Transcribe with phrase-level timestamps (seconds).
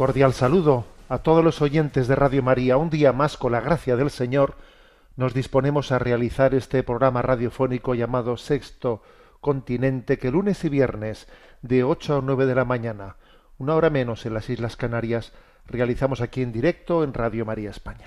[0.00, 2.78] Cordial saludo a todos los oyentes de Radio María.
[2.78, 4.56] Un día más, con la gracia del Señor,
[5.14, 9.02] nos disponemos a realizar este programa radiofónico llamado Sexto
[9.42, 11.28] Continente, que lunes y viernes,
[11.60, 13.16] de 8 a 9 de la mañana,
[13.58, 15.34] una hora menos en las Islas Canarias,
[15.66, 18.06] realizamos aquí en directo en Radio María España.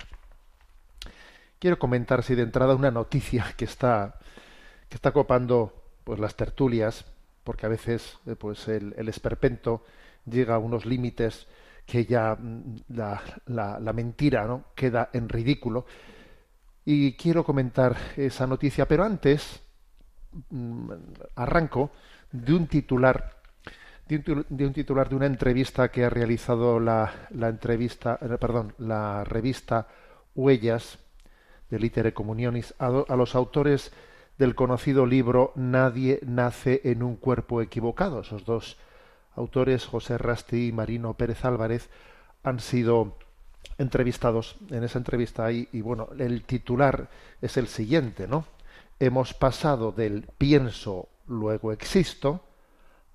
[1.60, 4.18] Quiero comentar, si de entrada, una noticia que está,
[4.88, 7.04] que está copando pues, las tertulias,
[7.44, 9.84] porque a veces eh, pues, el, el esperpento
[10.26, 11.46] llega a unos límites
[11.86, 14.64] que ya mm, la, la- mentira ¿no?
[14.74, 15.86] queda en ridículo.
[16.84, 19.60] Y quiero comentar esa noticia, pero antes
[20.50, 20.90] mm,
[21.36, 21.90] arranco
[22.32, 23.32] de un titular
[24.08, 29.24] de un, titular de una entrevista que ha realizado la, la entrevista eh, perdón la
[29.24, 29.88] revista
[30.34, 30.98] Huellas
[31.70, 33.92] de Litere Comunionis a, a los autores
[34.36, 38.20] del conocido libro Nadie nace en un cuerpo equivocado.
[38.20, 38.76] Esos dos
[39.36, 41.90] autores, José Rasti y Marino Pérez Álvarez,
[42.42, 43.16] han sido
[43.78, 47.08] entrevistados en esa entrevista ahí y bueno, el titular
[47.40, 48.46] es el siguiente, ¿no?
[49.00, 52.44] Hemos pasado del pienso, luego existo,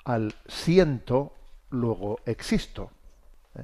[0.03, 1.33] al siento,
[1.69, 2.91] luego existo.
[3.55, 3.63] ¿eh?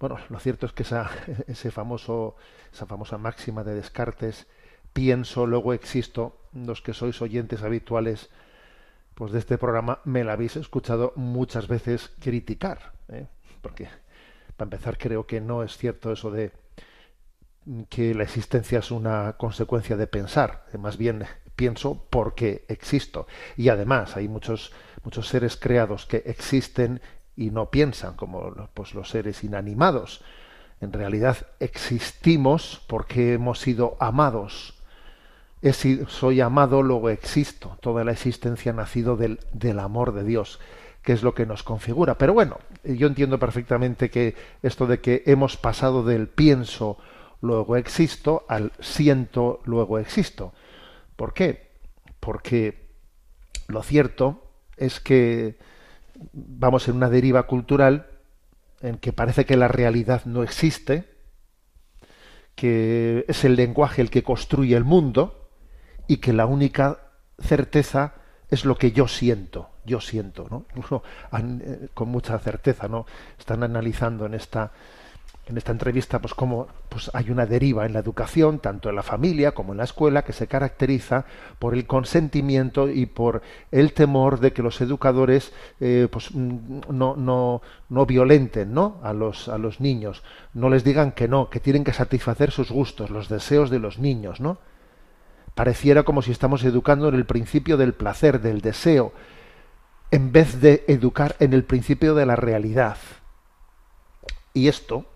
[0.00, 1.10] Bueno, lo cierto es que esa,
[1.46, 2.36] ese famoso,
[2.72, 4.46] esa famosa máxima de Descartes,
[4.92, 8.30] pienso, luego existo, los que sois oyentes habituales
[9.14, 13.26] pues de este programa me la habéis escuchado muchas veces criticar, ¿eh?
[13.60, 13.88] porque
[14.56, 16.52] para empezar creo que no es cierto eso de
[17.88, 21.24] que la existencia es una consecuencia de pensar, más bien
[21.56, 23.26] pienso porque existo.
[23.56, 27.00] Y además hay muchos, muchos seres creados que existen
[27.36, 30.22] y no piensan, como pues, los seres inanimados.
[30.80, 34.73] En realidad existimos porque hemos sido amados.
[35.66, 37.78] He si- soy amado, luego existo.
[37.80, 40.60] Toda la existencia ha nacido del, del amor de Dios,
[41.02, 42.18] que es lo que nos configura.
[42.18, 46.98] Pero bueno, yo entiendo perfectamente que esto de que hemos pasado del pienso,
[47.40, 50.52] luego existo, al siento, luego existo.
[51.16, 51.70] ¿Por qué?
[52.20, 52.90] Porque
[53.66, 54.42] lo cierto
[54.76, 55.56] es que
[56.34, 58.06] vamos en una deriva cultural
[58.82, 61.08] en que parece que la realidad no existe,
[62.54, 65.40] que es el lenguaje el que construye el mundo
[66.06, 66.98] y que la única
[95.54, 99.12] pareciera como si estamos educando en el principio del placer del deseo
[100.10, 102.96] en vez de educar en el principio de la realidad
[104.52, 105.06] y esto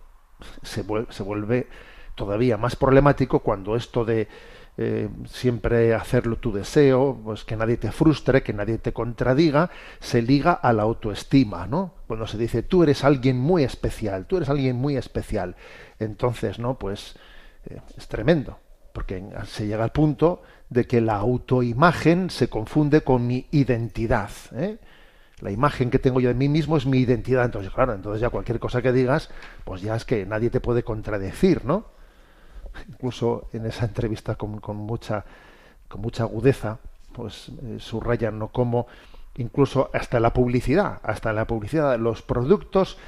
[0.62, 1.68] se vuelve,
[2.14, 4.28] todavía más problemático cuando esto de
[4.76, 10.22] eh, siempre hacerlo tu deseo, pues que nadie te frustre, que nadie te contradiga, se
[10.22, 11.94] liga a la autoestima, ¿no?
[12.06, 15.56] Cuando se dice tú eres alguien muy especial, tú eres alguien muy especial,
[15.98, 16.78] entonces, ¿no?
[16.78, 17.16] Pues
[17.66, 18.58] eh, es tremendo,
[18.98, 24.78] porque se llega al punto de que la autoimagen se confunde con mi identidad, ¿eh?
[25.40, 27.44] la imagen que tengo yo de mí mismo es mi identidad.
[27.44, 29.30] Entonces, claro, entonces ya cualquier cosa que digas,
[29.64, 31.84] pues ya es que nadie te puede contradecir, ¿no?
[32.88, 35.24] Incluso en esa entrevista con, mucha,
[35.86, 36.78] con mucha agudeza,
[37.12, 38.48] pues eh, subrayan, ¿no?
[38.48, 38.88] Como
[39.36, 42.98] incluso hasta la publicidad, hasta la publicidad, los productos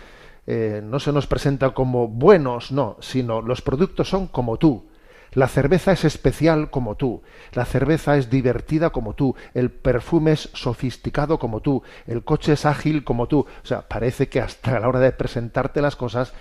[0.46, 4.88] eh, no se nos presentan como buenos, no, sino los productos son como tú.
[5.32, 7.22] La cerveza es especial como tú,
[7.52, 12.66] la cerveza es divertida como tú, el perfume es sofisticado como tú, el coche es
[12.66, 13.40] ágil como tú.
[13.40, 16.32] O sea, parece que hasta la hora de presentarte las cosas,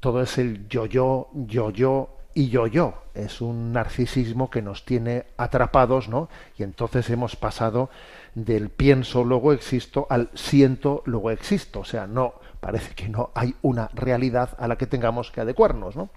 [0.00, 3.02] todo es el yo-yo, yo-yo, y yo yo.
[3.14, 6.28] Es un narcisismo que nos tiene atrapados, ¿no?
[6.58, 7.90] Y entonces hemos pasado
[8.34, 11.80] del pienso luego existo al siento luego existo.
[11.80, 15.96] O sea, no parece que no hay una realidad a la que tengamos que adecuarnos,
[15.96, 16.08] ¿no?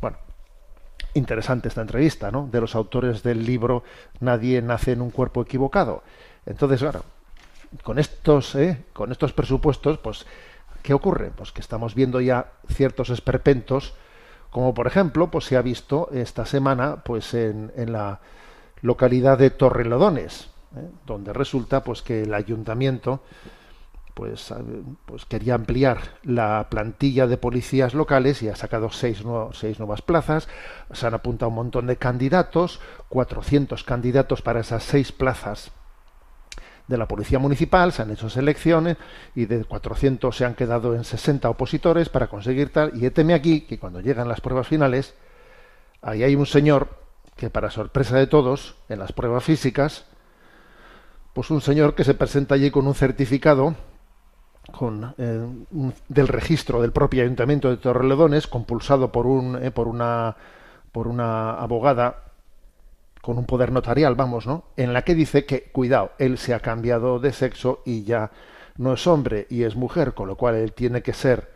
[0.00, 0.18] Bueno,
[1.16, 2.48] interesante esta entrevista, ¿no?
[2.50, 3.82] De los autores del libro
[4.20, 6.02] Nadie nace en un cuerpo equivocado.
[6.44, 7.02] Entonces, claro,
[7.82, 8.84] con estos, ¿eh?
[8.92, 10.26] con estos presupuestos, pues,
[10.82, 11.32] ¿qué ocurre?
[11.34, 13.94] Pues que estamos viendo ya ciertos esperpentos
[14.50, 18.20] como por ejemplo pues se ha visto esta semana pues en, en la
[18.80, 20.88] localidad de Torrelodones ¿eh?
[21.04, 23.20] donde resulta pues que el ayuntamiento
[24.16, 24.50] pues,
[25.04, 29.22] pues quería ampliar la plantilla de policías locales y ha sacado seis,
[29.52, 30.48] seis nuevas plazas,
[30.90, 32.80] se han apuntado un montón de candidatos,
[33.10, 35.70] 400 candidatos para esas seis plazas
[36.88, 38.96] de la Policía Municipal, se han hecho selecciones
[39.34, 42.92] y de 400 se han quedado en 60 opositores para conseguir tal.
[42.94, 45.12] Y teme aquí que cuando llegan las pruebas finales,
[46.00, 46.88] ahí hay un señor
[47.36, 50.06] que para sorpresa de todos, en las pruebas físicas,
[51.34, 53.74] pues un señor que se presenta allí con un certificado
[54.72, 55.46] con, eh,
[56.08, 60.36] del registro del propio ayuntamiento de Torreledones, compulsado por, un, eh, por, una,
[60.92, 62.22] por una abogada
[63.26, 64.64] con un poder notarial, vamos, ¿no?
[64.76, 68.30] En la que dice que, cuidado, él se ha cambiado de sexo y ya
[68.78, 71.50] no es hombre y es mujer, con lo cual él tiene que ser,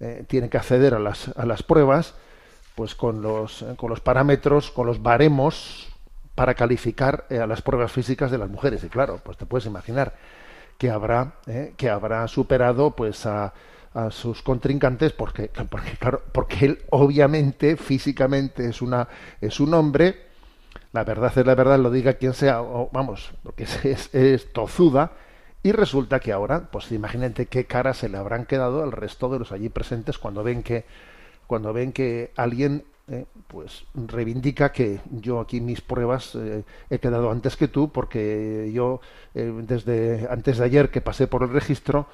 [0.00, 2.14] eh, tiene que acceder a las, a las pruebas,
[2.74, 5.88] pues con los, eh, con los parámetros, con los baremos
[6.34, 8.82] para calificar eh, a las pruebas físicas de las mujeres.
[8.84, 10.14] Y claro, pues te puedes imaginar
[10.78, 11.34] que habrá,
[11.76, 13.52] que habrá superado pues a,
[13.94, 19.08] a sus contrincantes porque, porque claro, porque él obviamente físicamente es una
[19.40, 20.34] es un hombre
[20.94, 25.10] la verdad es la verdad, lo diga quien sea, o, vamos, porque es, es, tozuda,
[25.60, 29.40] y resulta que ahora, pues imagínate qué cara se le habrán quedado al resto de
[29.40, 30.84] los allí presentes cuando ven que,
[31.48, 37.30] cuando ven que alguien eh, pues reivindica que yo aquí mis pruebas eh, he quedado
[37.30, 39.02] antes que tú porque yo
[39.34, 42.06] eh, desde antes de ayer que pasé por el registro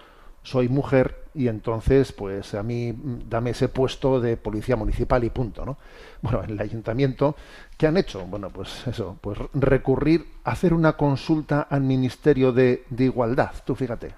[0.42, 5.30] soy mujer y entonces pues a mí mm, dame ese puesto de policía municipal y
[5.30, 5.78] punto no
[6.22, 7.36] bueno en el ayuntamiento
[7.78, 13.04] qué han hecho bueno pues eso pues recurrir hacer una consulta al ministerio de, de
[13.04, 14.16] igualdad tú fíjate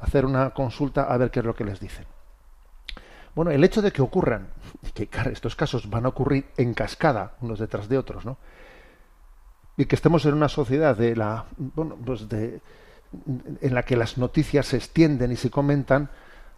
[0.00, 2.04] hacer una consulta a ver qué es lo que les dicen
[3.34, 4.48] bueno el hecho de que ocurran
[4.94, 8.38] que claro, estos casos van a ocurrir en cascada unos detrás de otros no
[9.76, 12.60] y que estemos en una sociedad de la bueno pues de
[13.60, 16.10] en la que las noticias se extienden y se comentan,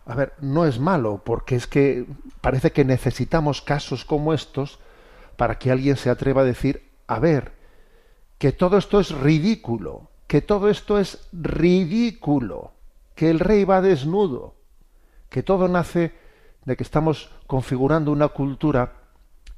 [0.07, 2.07] a ver, no es malo, porque es que
[2.41, 4.79] parece que necesitamos casos como estos
[5.37, 7.53] para que alguien se atreva a decir, a ver,
[8.39, 12.73] que todo esto es ridículo, que todo esto es ridículo,
[13.15, 14.55] que el rey va desnudo,
[15.29, 16.13] que todo nace
[16.67, 18.93] de que estamos configurando una cultura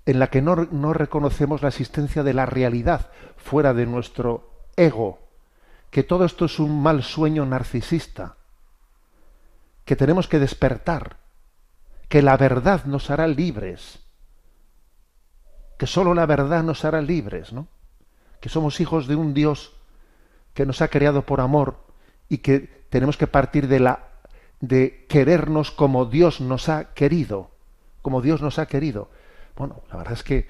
[0.07, 5.19] en la que no, no reconocemos la existencia de la realidad fuera de nuestro ego,
[5.91, 8.37] que todo esto es un mal sueño narcisista,
[9.85, 11.17] que tenemos que despertar,
[12.09, 14.01] que la verdad nos hará libres,
[15.79, 17.69] que sólo la verdad nos hará libres, ¿no?
[18.41, 19.75] Que somos hijos de un Dios
[20.53, 21.87] que nos ha creado por amor
[22.29, 24.08] y que tenemos que partir de la
[24.61, 27.51] de querernos como Dios nos ha querido,
[28.03, 29.11] como Dios nos ha querido.
[29.57, 30.47] Bueno, la verdad es que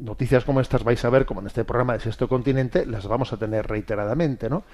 [0.00, 3.32] noticias como estas vais a ver, como en este programa de Sexto Continente, las vamos
[3.32, 4.64] a tener reiteradamente, ¿no?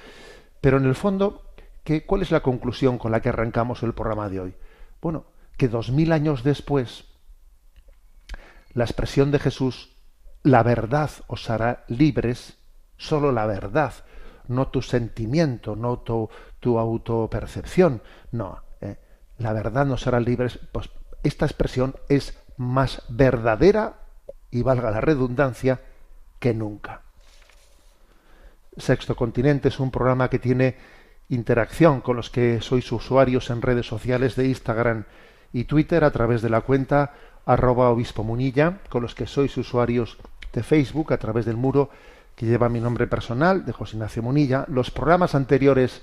[0.60, 1.52] Pero en el fondo,
[1.84, 4.54] ¿qué, ¿cuál es la conclusión con la que arrancamos el programa de hoy?
[5.02, 5.24] Bueno,
[5.56, 7.04] que dos mil años después,
[8.72, 9.96] la expresión de Jesús,
[10.42, 12.58] la verdad os hará libres,
[12.96, 13.92] solo la verdad,
[14.48, 16.30] no tu sentimiento, no tu,
[16.66, 18.96] tu autopercepción, no, ¿eh?
[19.38, 20.90] la verdad nos hará libres, pues
[21.22, 24.00] esta expresión es más verdadera
[24.50, 25.80] y valga la redundancia,
[26.40, 27.02] que nunca.
[28.76, 30.74] Sexto Continente es un programa que tiene
[31.28, 35.04] interacción con los que sois usuarios en redes sociales de Instagram
[35.52, 40.18] y Twitter a través de la cuenta arroba obispo munilla, con los que sois usuarios
[40.52, 41.90] de Facebook a través del muro
[42.34, 44.64] que lleva mi nombre personal, de José Ignacio Munilla.
[44.66, 46.02] Los programas anteriores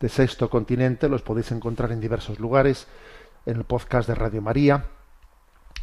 [0.00, 2.88] de Sexto Continente los podéis encontrar en diversos lugares,
[3.46, 4.86] en el podcast de Radio María,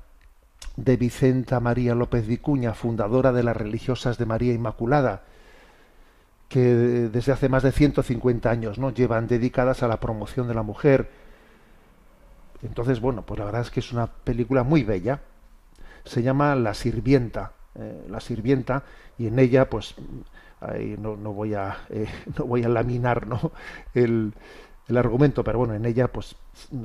[0.76, 5.25] de Vicenta María López Vicuña, fundadora de las religiosas de María Inmaculada,
[6.48, 8.90] que desde hace más de 150 años ¿no?
[8.90, 11.10] llevan dedicadas a la promoción de la mujer.
[12.62, 15.20] Entonces, bueno, pues la verdad es que es una película muy bella.
[16.04, 17.52] Se llama La Sirvienta.
[17.78, 18.84] Eh, la Sirvienta,
[19.18, 19.96] y en ella, pues,
[20.98, 22.06] no, no, voy a, eh,
[22.38, 23.52] no voy a laminar ¿no?
[23.94, 24.32] el,
[24.88, 26.36] el, argumento, pero bueno, en ella pues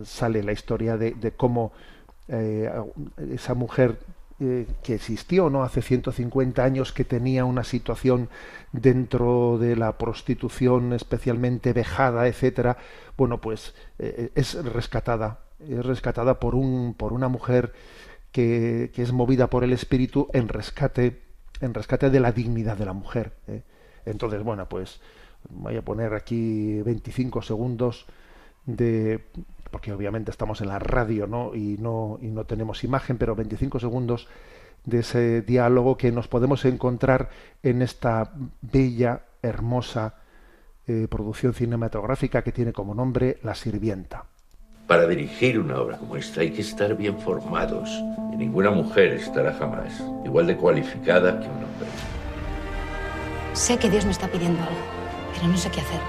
[0.04, 1.72] sale la historia de, de cómo
[2.28, 2.70] eh,
[3.32, 4.00] esa mujer
[4.44, 8.28] eh, que existió no hace 150 años que tenía una situación
[8.72, 12.78] dentro de la prostitución especialmente vejada etcétera.
[13.18, 17.72] Bueno pues eh, es rescatada es rescatada por un por una mujer
[18.32, 21.22] que, que, es movida por el espíritu en rescate
[21.60, 23.34] en rescate de la dignidad de la mujer
[24.06, 25.02] entonces bueno pues
[25.50, 28.08] voy a poner aquí 25 segundos
[28.66, 29.24] de
[29.72, 31.56] porque obviamente estamos en la radio ¿no?
[31.56, 34.28] Y, no, y no tenemos imagen, pero 25 segundos
[34.86, 37.30] de ese diálogo que nos podemos encontrar
[37.64, 40.16] en esta bella, hermosa
[40.88, 44.26] eh, producción cinematográfica que tiene como nombre La Sirvienta.
[44.88, 47.90] Para dirigir una obra como esta hay que estar bien formados
[48.34, 51.88] y ninguna mujer estará jamás igual de cualificada que un hombre.
[53.54, 54.82] Sé que Dios me está pidiendo algo,
[55.36, 56.00] pero no sé qué hacer.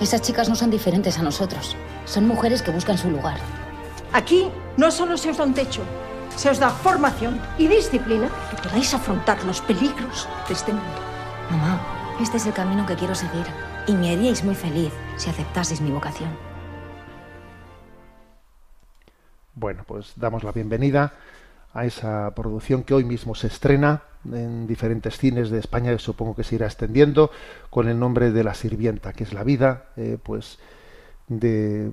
[0.00, 1.76] Esas chicas no son diferentes a nosotros.
[2.04, 3.38] Son mujeres que buscan su lugar.
[4.12, 5.82] Aquí no solo se os da un techo,
[6.36, 11.00] se os da formación y disciplina que podáis afrontar los peligros de este mundo.
[11.50, 11.80] Mamá,
[12.20, 13.46] este es el camino que quiero seguir
[13.86, 16.30] y me haríais muy feliz si aceptaseis mi vocación.
[19.54, 21.12] Bueno, pues damos la bienvenida
[21.74, 26.44] a esa producción que hoy mismo se estrena en diferentes cines de España, supongo que
[26.44, 27.30] se irá extendiendo,
[27.70, 30.58] con el nombre de La Sirvienta, que es la vida, eh, pues,
[31.38, 31.92] de,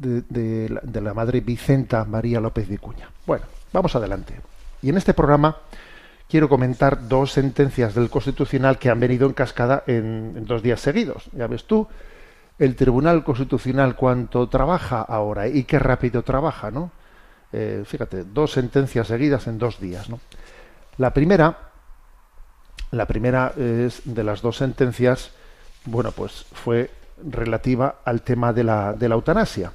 [0.00, 3.08] de, la, madre Vicenta María López de Cuña.
[3.26, 4.40] Bueno, vamos adelante.
[4.82, 5.58] Y en este programa
[6.28, 11.28] quiero comentar dos sentencias del Constitucional que han venido en cascada en, dos días seguidos.
[11.32, 11.86] Ya ves tú,
[12.58, 16.90] el Tribunal Constitucional cuánto trabaja ahora y qué rápido trabaja, ¿no?
[17.52, 20.20] Eh, fíjate, dos sentencias seguidas en dos días, ¿no?
[20.98, 21.70] La primera,
[22.92, 25.32] la primera es de las dos sentencias,
[25.84, 26.90] bueno, pues fue
[27.28, 29.72] relativa al tema de la, de la eutanasia.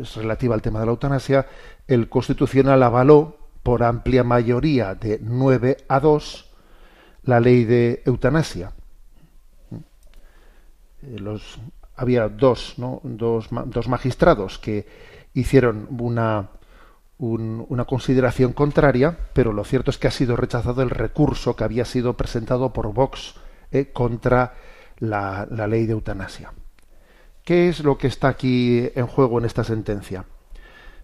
[0.00, 1.46] es relativa al tema de la eutanasia.
[1.86, 6.50] El Constitucional avaló por amplia mayoría de 9 a 2
[7.24, 8.72] la ley de eutanasia.
[11.02, 11.58] Eh, los,
[11.96, 13.00] había dos, ¿no?
[13.04, 14.86] dos, dos magistrados que
[15.34, 16.48] hicieron una,
[17.18, 21.84] una consideración contraria, pero lo cierto es que ha sido rechazado el recurso que había
[21.84, 23.34] sido presentado por Vox
[23.70, 24.54] eh, contra
[25.00, 26.52] la, ley de eutanasia.
[27.44, 30.24] ¿Qué es lo que está aquí en juego en esta sentencia?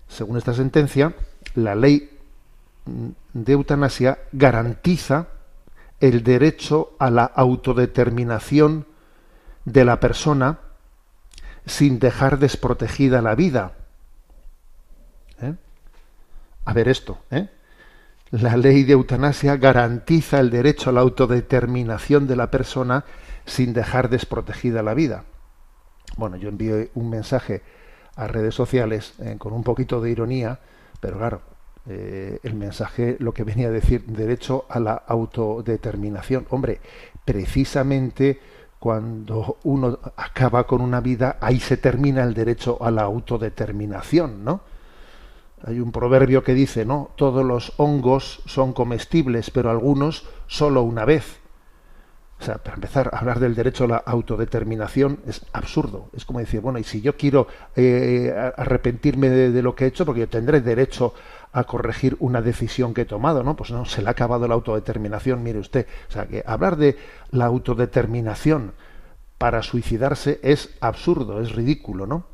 [0.08, 1.14] Según esta sentencia,
[1.54, 2.10] la ley
[3.32, 5.28] de eutanasia garantiza
[5.98, 8.86] el derecho a la autodeterminación
[9.64, 10.58] de la persona
[11.64, 13.72] sin dejar desprotegida la vida.
[15.40, 15.54] ¿Eh?
[16.64, 17.48] A ver esto, ¿eh?
[18.32, 23.04] La ley de eutanasia garantiza el derecho a la autodeterminación de la persona
[23.46, 25.24] sin dejar desprotegida la vida.
[26.16, 27.62] Bueno, yo envío un mensaje
[28.16, 30.58] a redes sociales eh, con un poquito de ironía,
[31.00, 31.40] pero claro,
[31.88, 36.46] eh, el mensaje lo que venía a decir derecho a la autodeterminación.
[36.50, 36.80] Hombre,
[37.24, 38.40] precisamente
[38.78, 44.60] cuando uno acaba con una vida, ahí se termina el derecho a la autodeterminación, ¿no?
[45.64, 47.10] Hay un proverbio que dice, ¿no?
[47.16, 51.40] Todos los hongos son comestibles, pero algunos solo una vez.
[52.38, 56.10] O sea, para empezar hablar del derecho a la autodeterminación es absurdo.
[56.14, 60.04] Es como decir, bueno, y si yo quiero eh, arrepentirme de, lo que he hecho,
[60.04, 61.14] porque yo tendré derecho
[61.52, 63.56] a corregir una decisión que he tomado, ¿no?
[63.56, 65.86] Pues no, se le ha acabado la autodeterminación, mire usted.
[66.08, 66.98] O sea, que hablar de
[67.30, 68.72] la autodeterminación
[69.38, 72.26] para suicidarse es absurdo, es ridículo, ¿no?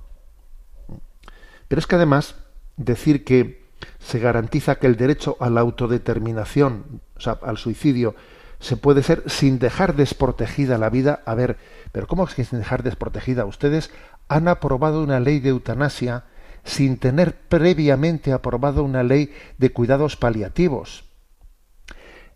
[1.68, 2.34] Pero es que además
[2.76, 3.62] decir que
[4.00, 8.14] se garantiza que el derecho a la autodeterminación, o sea, al suicidio,
[8.62, 11.22] se puede ser sin dejar desprotegida la vida.
[11.26, 11.58] A ver,
[11.90, 13.44] pero ¿cómo es que sin dejar desprotegida?
[13.44, 13.90] Ustedes
[14.28, 16.24] han aprobado una ley de eutanasia
[16.64, 21.04] sin tener previamente aprobado una ley de cuidados paliativos.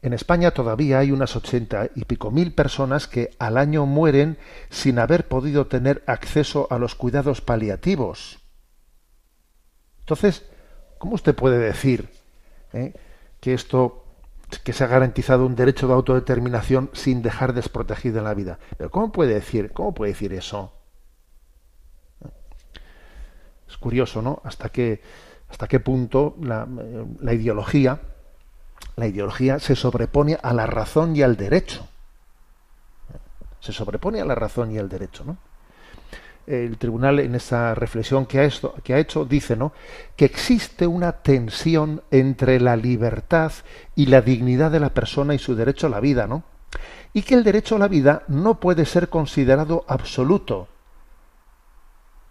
[0.02, 4.36] En España todavía hay unas ochenta y pico mil personas que al año mueren
[4.68, 8.40] sin haber podido tener acceso a los cuidados paliativos.
[10.00, 10.44] Entonces,
[10.98, 12.08] ¿cómo usted puede decir
[12.72, 12.94] eh,
[13.40, 14.05] que esto
[14.58, 18.58] que se ha garantizado un derecho de autodeterminación sin dejar desprotegida la vida?
[18.76, 20.72] Pero ¿cómo puede decir, cómo puede decir eso?
[23.68, 24.40] Es curioso, ¿no?
[24.44, 25.02] Hasta qué,
[25.48, 26.66] hasta qué punto la,
[27.20, 28.00] la ideología,
[28.96, 31.86] la ideología se sobrepone a la razón y al derecho.
[33.60, 35.38] Se sobrepone a la razón y al derecho, ¿no?
[36.46, 39.72] El tribunal en esa reflexión que ha, hecho, que ha hecho dice, ¿no?
[40.14, 43.52] Que existe una tensión entre la libertad
[43.94, 46.44] y la dignidad de la persona y su derecho a la vida, ¿no?
[47.12, 50.68] Y que el derecho a la vida no puede ser considerado absoluto,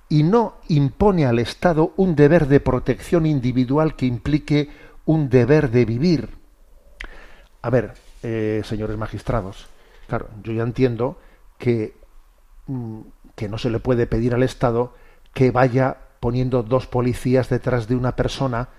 [0.09, 4.69] y no impone al Estado un deber de protección individual que implique
[5.05, 6.29] un deber de vivir.
[7.61, 9.67] A ver, eh, señores magistrados,
[10.07, 11.17] claro, yo ya entiendo
[11.57, 11.95] que,
[12.67, 12.99] mm,
[13.35, 14.93] que no se le puede pedir al Estado
[15.33, 18.69] que vaya poniendo dos policías detrás de una persona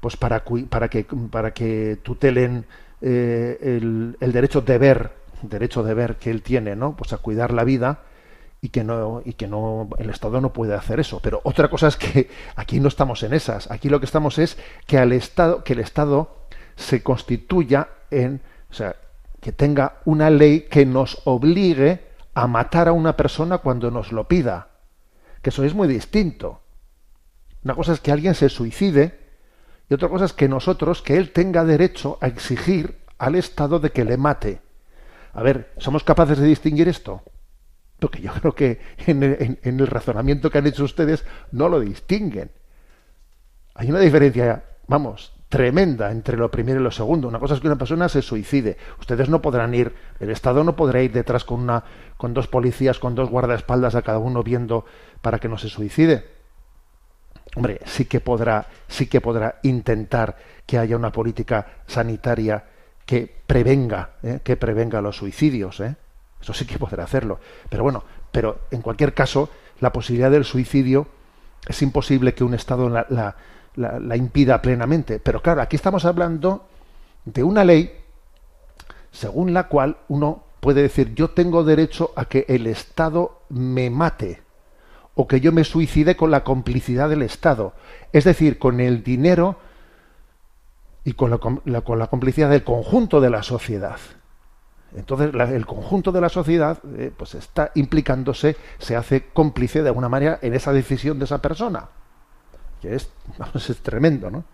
[0.00, 2.64] pues para, para, que, para que tutelen
[3.00, 5.12] eh, el, el derecho de ver,
[5.42, 6.96] derecho de ver que él tiene, ¿no?
[6.96, 8.00] Pues a cuidar la vida,
[8.60, 11.88] y que no y que no el Estado no puede hacer eso pero otra cosa
[11.88, 15.62] es que aquí no estamos en esas aquí lo que estamos es que al Estado
[15.62, 16.36] que el Estado
[16.74, 18.96] se constituya en o sea
[19.40, 22.07] que tenga una ley que nos obligue
[22.42, 24.68] a matar a una persona cuando nos lo pida
[25.42, 26.62] que eso es muy distinto.
[27.64, 29.18] Una cosa es que alguien se suicide
[29.88, 33.90] y otra cosa es que nosotros que él tenga derecho a exigir al Estado de
[33.90, 34.60] que le mate.
[35.32, 37.22] A ver somos capaces de distinguir esto
[37.98, 41.68] porque yo creo que en el, en, en el, razonamiento que han hecho ustedes no
[41.68, 42.52] lo distinguen.
[43.74, 47.28] Hay una diferencia, vamos, tremenda entre lo primero y lo segundo.
[47.28, 48.76] Una cosa es que una persona se suicide.
[49.00, 51.84] Ustedes no podrán ir, el Estado no podrá ir detrás con una,
[52.16, 54.84] con dos policías, con dos guardaespaldas a cada uno viendo
[55.22, 56.24] para que no se suicide.
[57.56, 62.64] Hombre, sí que podrá, sí que podrá intentar que haya una política sanitaria
[63.06, 64.40] que prevenga, ¿eh?
[64.44, 65.96] que prevenga los suicidios, ¿eh?
[66.40, 67.40] Eso sí que podrá hacerlo.
[67.68, 69.48] Pero bueno, pero en cualquier caso,
[69.80, 71.08] la posibilidad del suicidio
[71.66, 73.34] es imposible que un Estado la, la,
[73.78, 75.18] la, impida plenamente.
[75.18, 76.66] Pero claro, aquí estamos hablando
[77.24, 77.92] de una ley
[79.10, 84.42] según la cual uno puede decir yo tengo derecho a que el Estado me mate
[85.14, 87.72] o que yo me suicide con la complicidad del Estado.
[88.12, 89.56] Es decir, con el dinero
[91.04, 93.98] y con la, con la complicidad del conjunto de la sociedad.
[94.96, 100.08] Entonces el conjunto de la sociedad eh, pues está implicándose, se hace cómplice de alguna
[100.08, 101.88] manera en esa decisión de esa persona,
[102.80, 103.08] que es,
[103.54, 104.44] es tremendo, ¿no?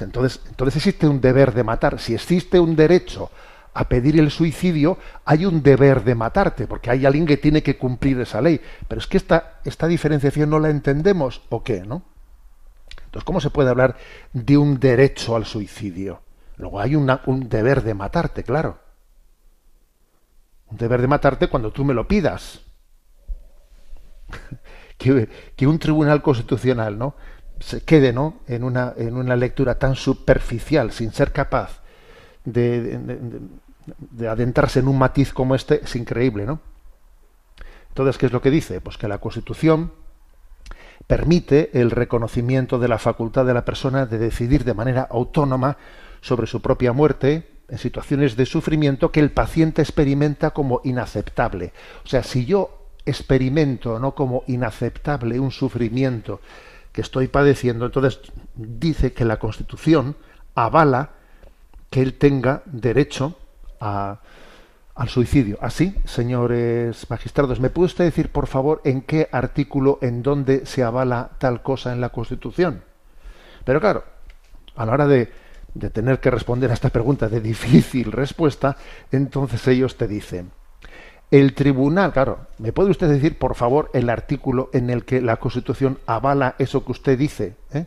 [0.00, 2.00] Entonces, entonces existe un deber de matar.
[2.00, 3.30] Si existe un derecho
[3.74, 7.76] a pedir el suicidio, hay un deber de matarte, porque hay alguien que tiene que
[7.76, 8.60] cumplir esa ley.
[8.88, 11.80] Pero es que esta, esta diferenciación no la entendemos, ¿o qué?
[11.80, 12.02] ¿no?
[13.04, 13.96] Entonces, ¿cómo se puede hablar
[14.32, 16.22] de un derecho al suicidio?
[16.56, 18.78] Luego hay un deber de matarte, claro.
[20.70, 22.60] Un deber de matarte cuando tú me lo pidas.
[24.98, 27.14] Que, un tribunal constitucional ¿no?
[27.60, 28.40] se quede ¿no?
[28.46, 31.80] en, una, en una lectura tan superficial, sin ser capaz
[32.44, 33.40] de, de, de,
[33.98, 36.60] de, adentrarse en un matiz como este, es increíble, ¿no?
[37.88, 38.80] Entonces, ¿qué es lo que dice?
[38.80, 39.92] Pues que la Constitución
[41.06, 45.76] permite el reconocimiento de la facultad de la persona de decidir de manera autónoma
[46.20, 51.72] sobre su propia muerte en situaciones de sufrimiento que el paciente experimenta como inaceptable.
[52.04, 56.40] O sea, si yo experimento no como inaceptable un sufrimiento
[56.92, 58.20] que estoy padeciendo, entonces
[58.54, 60.16] dice que la Constitución
[60.54, 61.10] avala
[61.90, 63.36] que él tenga derecho
[63.80, 64.20] a,
[64.94, 65.58] al suicidio.
[65.60, 70.84] Así, señores magistrados, ¿me puede usted decir, por favor, en qué artículo, en dónde se
[70.84, 72.82] avala tal cosa en la Constitución?
[73.64, 74.04] Pero claro,
[74.76, 75.32] a la hora de,
[75.74, 78.76] de tener que responder a esta pregunta de difícil respuesta,
[79.10, 80.52] entonces ellos te dicen,
[81.34, 85.38] el tribunal, claro, ¿me puede usted decir, por favor, el artículo en el que la
[85.38, 87.56] Constitución avala eso que usted dice?
[87.72, 87.86] ¿Eh?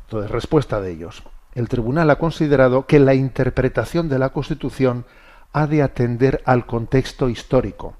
[0.00, 1.22] Entonces, respuesta de ellos.
[1.54, 5.04] El tribunal ha considerado que la interpretación de la Constitución
[5.52, 7.94] ha de atender al contexto histórico.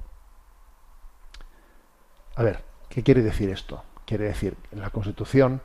[2.35, 3.85] A ver, ¿qué quiere decir esto?
[4.05, 5.61] Quiere decir, la Constitución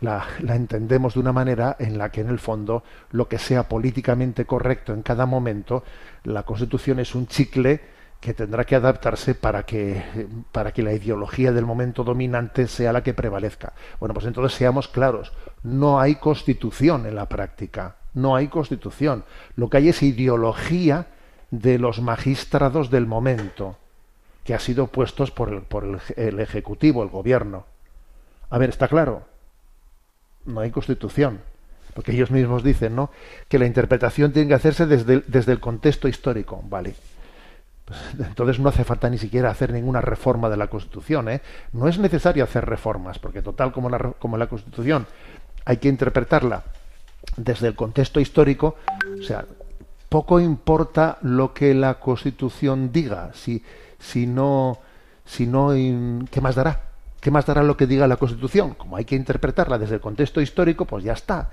[0.00, 4.46] la entendemos de una manera en la que en el fondo lo que sea políticamente
[4.46, 5.84] correcto en cada momento,
[6.24, 11.52] la Constitución es un chicle que tendrá que adaptarse para que, para que la ideología
[11.52, 13.72] del momento dominante sea la que prevalezca.
[14.00, 19.24] Bueno, pues entonces seamos claros, no hay constitución en la práctica, no hay constitución.
[19.54, 21.06] Lo que hay es ideología
[21.50, 23.76] de los magistrados del momento,
[24.44, 27.66] que ha sido puestos por el, por el, Ejecutivo, el Gobierno.
[28.50, 29.24] A ver, ¿está claro?
[30.44, 31.40] No hay constitución
[31.94, 33.10] porque ellos mismos dicen ¿no?
[33.48, 36.62] que la interpretación tiene que hacerse desde desde el contexto histórico.
[36.68, 36.94] Vale.
[37.86, 41.30] Pues, entonces no hace falta ni siquiera hacer ninguna reforma de la Constitución.
[41.30, 41.40] ¿eh?
[41.72, 45.06] No es necesario hacer reformas, porque total como la, como la Constitución
[45.64, 46.62] hay que interpretarla
[47.36, 48.76] desde el contexto histórico,
[49.18, 49.44] o sea,
[50.08, 53.64] poco importa lo que la Constitución diga, si,
[53.98, 54.78] si no,
[55.24, 55.70] si no,
[56.30, 56.82] ¿qué más dará?
[57.20, 58.74] ¿Qué más dará lo que diga la Constitución?
[58.74, 61.50] Como hay que interpretarla desde el contexto histórico, pues ya está.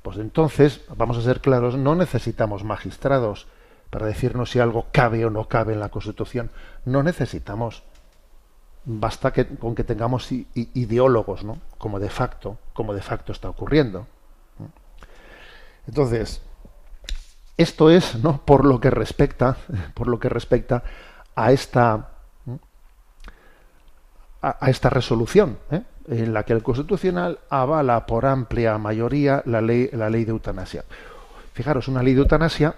[0.00, 3.46] Pues entonces, vamos a ser claros, no necesitamos magistrados
[3.90, 6.50] para decirnos si algo cabe o no cabe en la Constitución.
[6.84, 7.82] No necesitamos.
[8.84, 11.58] Basta que, con que tengamos ideólogos, ¿no?
[11.76, 14.06] Como de facto, como de facto está ocurriendo.
[15.86, 16.40] Entonces,
[17.56, 18.40] esto es, ¿no?
[18.44, 19.56] Por lo que respecta,
[19.94, 20.82] por lo que respecta
[21.34, 22.10] a esta
[24.42, 25.82] a, esta resolución, ¿eh?
[26.08, 30.84] en la que el Constitucional avala por amplia mayoría la ley, la ley de eutanasia.
[31.52, 32.74] Fijaros, una ley de eutanasia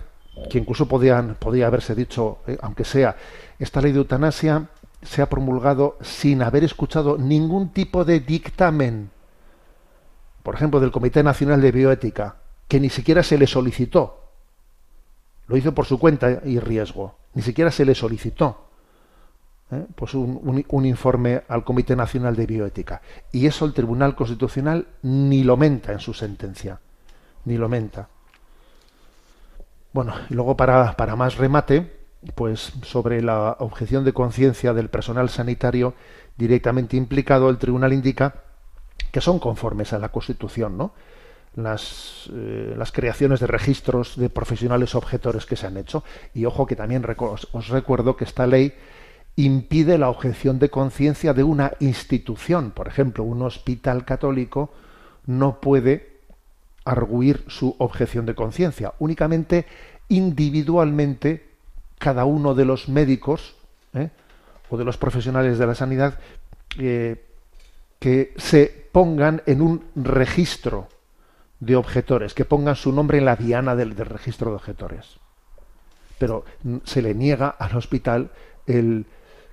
[0.51, 3.17] que incluso podían, podía haberse dicho, eh, aunque sea,
[3.59, 4.69] esta ley de eutanasia
[5.03, 9.11] se ha promulgado sin haber escuchado ningún tipo de dictamen,
[10.43, 12.37] por ejemplo, del Comité Nacional de Bioética,
[12.69, 14.31] que ni siquiera se le solicitó.
[15.47, 17.17] Lo hizo por su cuenta y riesgo.
[17.35, 18.69] Ni siquiera se le solicitó.
[19.73, 19.87] ¿eh?
[19.95, 23.03] pues un, un, un, informe al Comité Nacional de Bioética.
[23.33, 26.81] Y eso el Tribunal Constitucional ni lo menta en su sentencia.
[27.45, 28.09] Ni lo menta.
[29.93, 31.93] Bueno, y luego para, para más remate,
[32.35, 35.95] pues sobre la objeción de conciencia del personal sanitario
[36.37, 38.43] directamente implicado, el tribunal indica
[39.11, 40.93] que son conformes a la Constitución, ¿no?
[41.55, 46.03] Las, eh, las creaciones de registros de profesionales objetores que se han hecho.
[46.33, 48.75] Y ojo que también os, recuerdo que esta ley
[49.37, 52.71] impide la objeción de conciencia de una institución.
[52.71, 54.73] Por ejemplo, un hospital católico
[55.27, 56.12] no puede
[56.85, 58.95] arguir su objeción de conciencia.
[58.99, 59.67] Únicamente
[60.09, 61.49] individualmente
[61.99, 63.55] cada uno de los médicos
[63.95, 64.11] ¿eh?
[64.69, 66.19] o de los profesionales de la sanidad
[66.79, 67.25] eh,
[67.99, 70.89] que se pongan en un registro
[71.61, 75.21] de objetores, que pongan su nombre en la diana del, registro de objetores.
[76.19, 76.45] Pero
[76.85, 78.33] se le niega al hospital
[78.67, 79.07] el,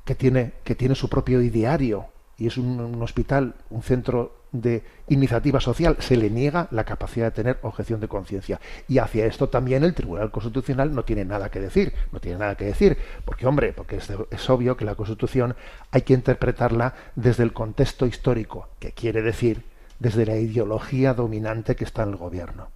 [0.04, 2.08] que tiene, que tiene su propio ideario
[2.39, 7.32] y es un, hospital, un centro de iniciativa social, se le niega la capacidad de
[7.32, 8.60] tener objeción de conciencia.
[8.88, 12.56] Y hacia esto también el Tribunal Constitucional no tiene nada que decir, no tiene nada
[12.56, 15.56] que decir, porque hombre, porque es, es obvio que la Constitución
[15.92, 19.64] hay que interpretarla desde el contexto histórico, que quiere decir
[20.00, 22.70] desde la ideología dominante que está en el gobierno.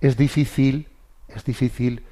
[0.00, 0.88] Es difícil,
[1.28, 2.04] es difícil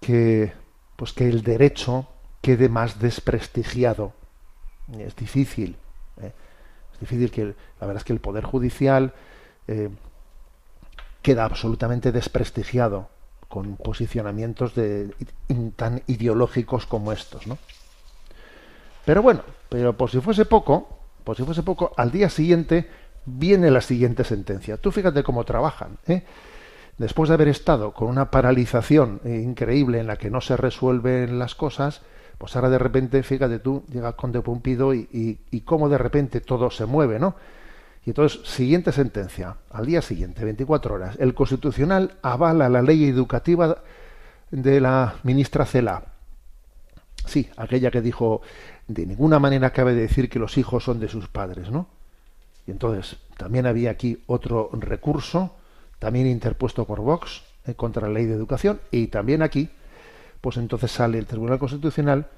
[0.00, 0.52] que,
[0.96, 2.08] pues que el derecho
[2.42, 4.12] quede más desprestigiado.
[4.98, 5.76] Es difícil.
[6.96, 7.00] ¿Eh?
[7.00, 9.12] Es difícil que, la verdad es que el Poder Judicial
[9.68, 9.90] eh,
[11.22, 13.08] queda absolutamente desprestigiado
[13.48, 15.14] con posicionamientos de,
[15.76, 17.58] tan ideológicos como estos, ¿no?
[19.04, 22.88] Pero bueno, pero por si fuese poco, por si fuese poco, al día siguiente
[23.24, 24.76] viene la siguiente sentencia.
[24.78, 26.24] Tú fíjate cómo trabajan, ¿eh?
[26.98, 31.54] Después de haber estado con una paralización increíble en la que no se resuelven las
[31.54, 32.00] cosas,
[32.38, 36.70] pues ahora de repente, fíjate tú, llega el conde Pumpido y, cómo de repente todo
[36.70, 37.34] se mueve, ¿no?
[38.04, 43.82] Y entonces, siguiente sentencia, al día siguiente, 24 horas, el Constitucional avala la ley educativa
[44.50, 46.04] de la ministra Cela.
[47.24, 48.42] Sí, aquella que dijo,
[48.86, 51.88] de ninguna manera cabe decir que los hijos son de sus padres, ¿no?
[52.66, 55.56] Y entonces, también había aquí otro recurso,
[55.98, 59.70] también interpuesto por Vox, eh, contra la ley de educación, y también aquí,
[60.46, 62.28] pues entonces sale el Tribunal Constitucional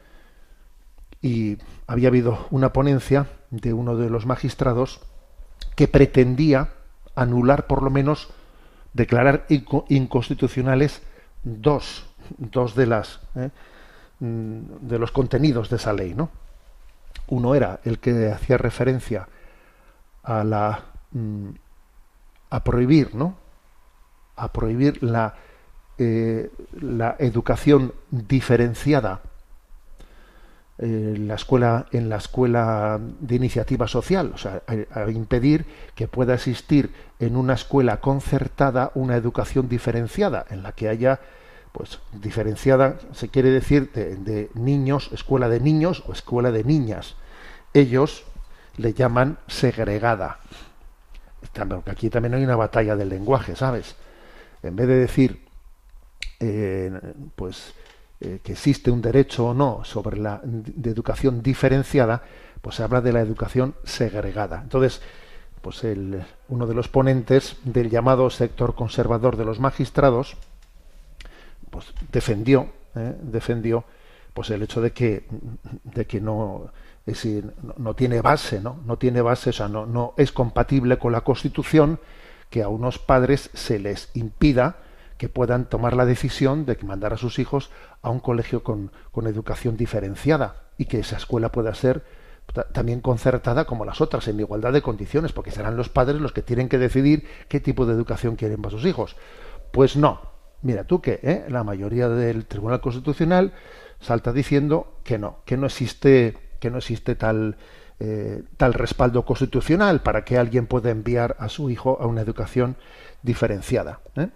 [1.20, 5.02] y había habido una ponencia de uno de los magistrados
[5.76, 6.70] que pretendía
[7.14, 8.30] anular por lo menos
[8.94, 11.02] declarar inconstitucionales
[11.44, 12.06] dos,
[12.38, 13.50] dos de las ¿eh?
[14.20, 16.30] de los contenidos de esa ley, ¿no?
[17.26, 19.28] Uno era el que hacía referencia
[20.22, 20.80] a la
[22.48, 23.36] a prohibir, ¿no?
[24.34, 25.34] A prohibir la
[25.98, 29.20] eh, la educación diferenciada
[30.80, 36.34] eh, la escuela en la escuela de iniciativa social, o sea, a, impedir que pueda
[36.34, 41.18] existir en una escuela concertada una educación diferenciada, en la que haya
[41.72, 47.16] pues diferenciada se quiere decir de, niños, escuela de niños o escuela de niñas.
[47.74, 48.24] Ellos
[48.76, 50.38] le llaman segregada.
[51.86, 53.96] Aquí también hay una batalla del lenguaje, ¿sabes?
[54.62, 55.47] En vez de decir,
[56.40, 56.92] eh,
[57.34, 57.74] pues,
[58.20, 62.22] eh, que existe un derecho o no sobre la de educación diferenciada,
[62.60, 64.60] pues se habla de la educación segregada.
[64.62, 65.00] Entonces,
[65.60, 70.36] pues el, uno de los ponentes del llamado sector conservador de los magistrados,
[71.70, 73.14] pues defendió, ¿eh?
[73.20, 73.84] defendió,
[74.34, 75.26] pues el hecho de que,
[75.84, 76.70] de que no,
[77.06, 78.80] no, no tiene base, ¿no?
[78.84, 81.98] No tiene base, o sea, no, no es compatible con la Constitución
[82.50, 84.76] que a unos padres se les impida
[85.18, 87.70] que puedan tomar la decisión de mandar a sus hijos
[88.02, 92.04] a un colegio con, con educación diferenciada y que esa escuela pueda ser
[92.54, 96.32] ta- también concertada como las otras, en igualdad de condiciones, porque serán los padres los
[96.32, 99.16] que tienen que decidir qué tipo de educación quieren para sus hijos.
[99.72, 100.38] Pues no.
[100.62, 101.44] Mira tú que ¿eh?
[101.48, 103.52] la mayoría del Tribunal Constitucional
[104.00, 107.56] salta diciendo que no, que no existe, que no existe tal,
[108.00, 112.76] eh, tal respaldo constitucional para que alguien pueda enviar a su hijo a una educación
[113.22, 114.00] diferenciada.
[114.16, 114.30] ¿eh?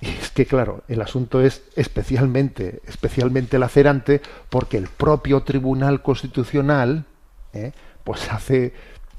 [0.00, 7.04] Y es que, claro, el asunto es especialmente, especialmente lacerante porque el propio Tribunal Constitucional,
[7.52, 7.72] ¿eh?
[8.02, 8.72] pues hace,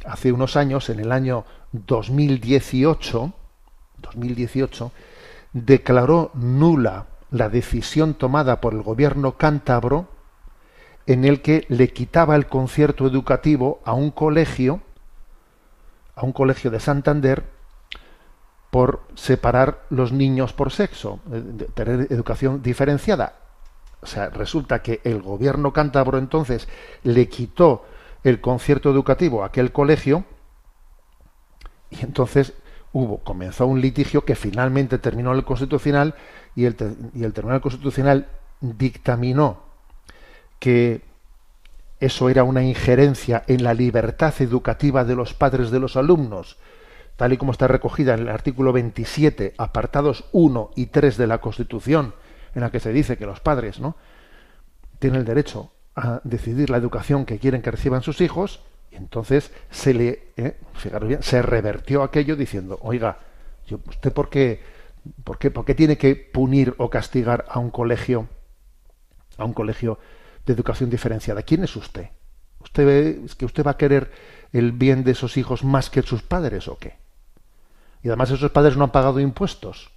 [0.05, 3.33] hace unos años, en el año 2018,
[3.99, 4.91] 2018,
[5.53, 10.07] declaró nula la decisión tomada por el gobierno cántabro
[11.05, 14.81] en el que le quitaba el concierto educativo a un colegio,
[16.15, 17.43] a un colegio de Santander,
[18.71, 23.35] por separar los niños por sexo, eh, tener educación diferenciada.
[24.01, 26.67] O sea, resulta que el gobierno cántabro entonces
[27.03, 27.85] le quitó
[28.23, 30.25] el concierto educativo a aquel colegio
[31.89, 32.53] y entonces
[32.93, 36.15] hubo, comenzó un litigio que finalmente terminó en el Constitucional
[36.55, 36.75] y el,
[37.13, 38.27] y el Tribunal Constitucional
[38.61, 39.63] dictaminó
[40.59, 41.01] que
[41.99, 46.57] eso era una injerencia en la libertad educativa de los padres de los alumnos,
[47.21, 51.37] tal y como está recogida en el artículo 27, apartados 1 y 3 de la
[51.37, 52.15] Constitución,
[52.55, 53.95] en la que se dice que los padres ¿no?
[54.97, 59.51] tienen el derecho a decidir la educación que quieren que reciban sus hijos, y entonces
[59.69, 60.57] se le, eh,
[61.07, 63.19] bien, se revertió aquello diciendo, oiga,
[63.69, 64.63] ¿usted por qué,
[65.23, 68.29] por qué, por qué tiene que punir o castigar a un colegio,
[69.37, 69.99] a un colegio
[70.47, 71.43] de educación diferenciada?
[71.43, 72.09] ¿Quién es usted?
[72.61, 72.87] ¿Usted
[73.25, 74.09] es que usted va a querer
[74.53, 77.00] el bien de esos hijos más que sus padres o qué?
[78.03, 79.91] Y además esos padres no han pagado impuestos.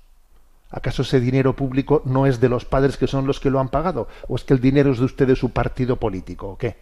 [0.71, 3.69] ¿Acaso ese dinero público no es de los padres que son los que lo han
[3.69, 4.09] pagado?
[4.29, 6.77] ¿O es que el dinero es de usted de su partido político o qué?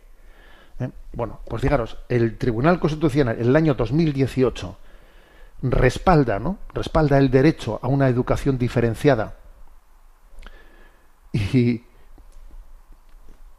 [0.80, 0.88] ¿Eh?
[1.12, 4.76] Bueno, pues fijaros, el Tribunal Constitucional en el año 2018
[5.62, 6.58] respalda, ¿no?
[6.72, 9.36] Respalda el derecho a una educación diferenciada.
[11.32, 11.84] Y,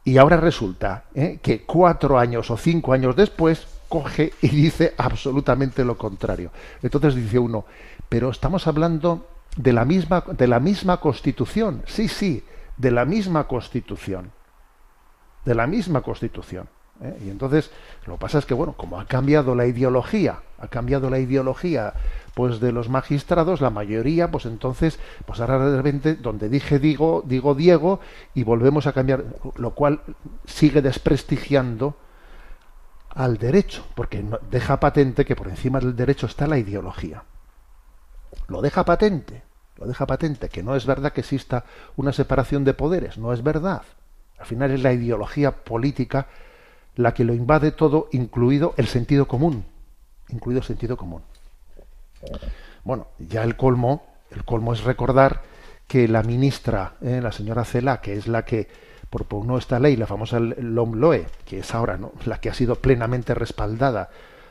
[0.04, 1.40] y ahora resulta ¿eh?
[1.42, 6.50] que cuatro años o cinco años después coge y dice absolutamente lo contrario.
[6.82, 7.64] Entonces dice uno,
[8.10, 11.84] pero estamos hablando de la misma, de la misma constitución.
[11.86, 12.44] Sí, sí,
[12.76, 14.32] de la misma constitución.
[15.46, 16.68] De la misma constitución.
[17.04, 17.20] ¿eh?
[17.24, 17.70] Y entonces
[18.08, 21.94] lo que pasa es que, bueno, como ha cambiado la ideología, ha cambiado la ideología
[22.34, 27.24] pues de los magistrados, la mayoría, pues entonces, pues ahora de repente, donde dije digo,
[27.28, 28.00] digo Diego,
[28.34, 29.24] y volvemos a cambiar,
[29.56, 30.02] lo cual
[30.46, 31.96] sigue desprestigiando
[33.16, 37.24] al derecho, porque deja patente que por encima del derecho está la ideología.
[38.48, 39.44] Lo deja patente,
[39.78, 43.44] lo deja patente, que no es verdad que exista una separación de poderes, no es
[43.44, 43.84] verdad.
[44.40, 46.28] Al final es la ideología política
[46.96, 49.66] la que lo invade todo, incluido el sentido común,
[50.30, 51.22] incluido el sentido común.
[52.84, 55.42] Bueno, ya el colmo, el colmo es recordar
[55.88, 58.68] que la ministra, eh, la señora Cela, que es la que
[59.14, 62.14] propugnó esta ley, la famosa LOMLOE, que es ahora ¿no?
[62.26, 64.10] la que ha sido plenamente respaldada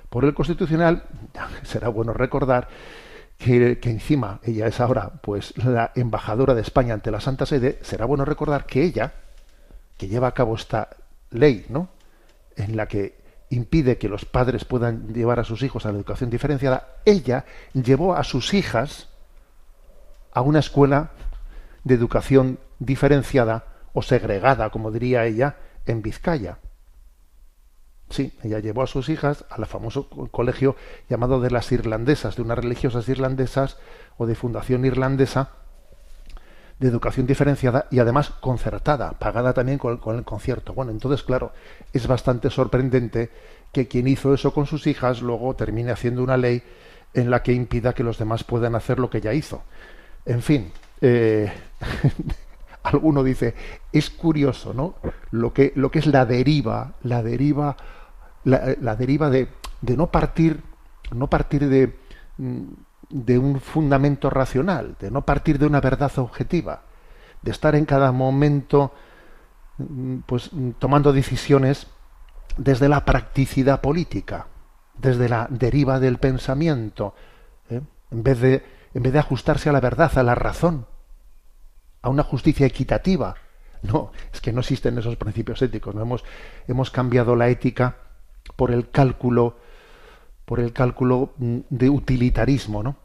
[0.09, 1.03] por el Constitucional,
[1.65, 2.69] será bueno recordar
[3.39, 7.81] que, que encima ella es ahora pues la embajadora de España ante la Santa Sede,
[7.83, 9.15] será bueno recordar que ella,
[9.99, 10.91] que lleva a cabo esta
[11.31, 11.89] ley, ¿no?
[12.55, 13.21] en la que
[13.51, 18.15] impide que los padres puedan llevar a sus hijos a la educación diferenciada, ella llevó
[18.15, 19.09] a sus hijas
[20.33, 21.11] a una escuela
[21.83, 26.59] de educación diferenciada o segregada, como diría ella, en Vizcaya.
[28.11, 30.77] Sí, ella llevó a sus hijas al famoso co- colegio
[31.09, 33.79] llamado de las irlandesas, de unas religiosas irlandesas
[34.19, 35.51] o de fundación irlandesa,
[36.79, 40.75] de educación diferenciada y además concertada, pagada también con, con el concierto.
[40.75, 41.53] Bueno, entonces, claro,
[41.93, 43.31] es bastante sorprendente
[43.73, 46.63] que quien hizo eso con sus hijas luego termine haciendo una ley
[47.15, 49.63] en la que impida que los demás puedan hacer lo que ya hizo.
[50.27, 51.53] En fin, eh,
[52.83, 53.55] alguno dice,
[53.93, 54.95] es curioso, ¿no?
[55.31, 57.77] Lo que, lo que es la deriva, la deriva,
[58.45, 59.49] la, deriva de,
[59.81, 60.63] de, no partir,
[61.15, 61.97] no partir de,
[63.09, 66.83] de un fundamento racional, de no partir de una verdad objetiva,
[67.43, 68.93] de estar en cada momento
[70.27, 71.87] pues tomando decisiones
[72.57, 74.47] desde la practicidad política,
[74.99, 77.15] desde la deriva del pensamiento,
[77.71, 77.81] ¿eh?
[78.11, 78.65] en, vez de,
[78.95, 80.87] en vez de ajustarse a la verdad, a la razón,
[82.03, 83.35] a una justicia equitativa.
[83.83, 85.95] No, es que no existen esos principios éticos.
[85.95, 86.03] ¿no?
[86.03, 86.25] Hemos,
[86.69, 87.97] hemos cambiado la ética
[88.55, 89.57] por el cálculo,
[90.45, 92.97] por el cálculo de utilitarismo, ¿no?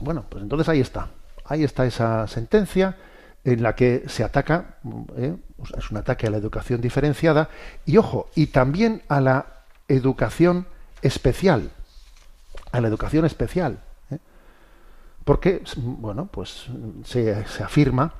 [0.00, 1.10] Bueno, pues entonces ahí está.
[1.44, 2.96] Ahí está esa sentencia
[3.44, 4.76] en la que se ataca,
[5.16, 5.36] ¿eh?
[5.76, 7.48] es un ataque a la educación diferenciada,
[7.84, 9.46] y ojo, y también a la
[9.88, 10.66] educación
[11.02, 11.70] especial,
[12.70, 13.80] a la educación especial.
[15.24, 16.66] Porque, bueno, pues
[17.04, 18.14] se, se afirma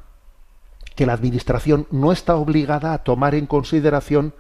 [0.95, 4.35] que la Administración no está obligada a tomar en consideración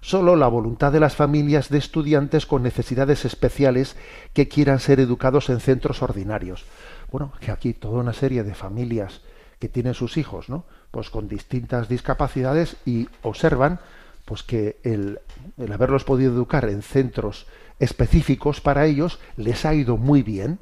[0.00, 3.96] solo la voluntad de las familias de estudiantes con necesidades especiales
[4.34, 6.64] que quieran ser educados en centros ordinarios.
[7.10, 9.22] Bueno, que aquí toda una serie de familias
[9.60, 10.64] que tienen sus hijos, ¿no?
[10.90, 13.78] Pues con distintas discapacidades y observan
[14.24, 15.20] pues que el,
[15.56, 17.46] el haberlos podido educar en centros
[17.78, 20.58] específicos para ellos les ha ido muy bien,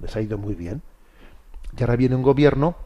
[0.00, 0.82] les ha ido muy bien.
[1.76, 2.76] Y ahora viene un gobierno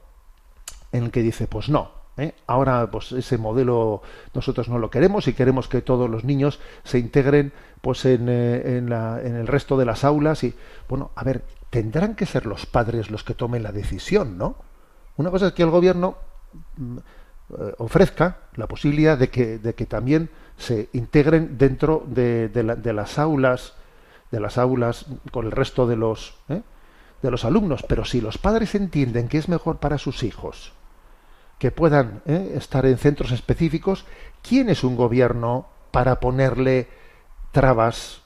[0.92, 2.35] en el que dice, pues no, ¿eh?
[2.46, 4.03] ahora pues ese modelo
[4.35, 8.79] nosotros no lo queremos y queremos que todos los niños se integren pues en, eh,
[8.79, 10.55] en, el resto de las aulas y
[10.88, 14.57] bueno, a ver, tendrán que ser los padres los que tomen la decisión, ¿no?
[15.16, 16.16] Una cosa es que el gobierno
[16.77, 16.98] mm,
[17.59, 22.77] eh, ofrezca la posibilidad de que, de que también se integren dentro de, de, la,
[22.77, 23.75] de, las aulas,
[24.31, 26.35] de las aulas con el resto de los.
[27.23, 27.85] De los alumnos.
[27.89, 30.73] Pero si los padres entienden que es mejor para sus hijos
[31.59, 32.55] que puedan ¿eh?
[32.57, 34.05] estar en centros específicos,
[34.43, 36.89] ¿quién es un gobierno para ponerle
[37.53, 38.23] trabas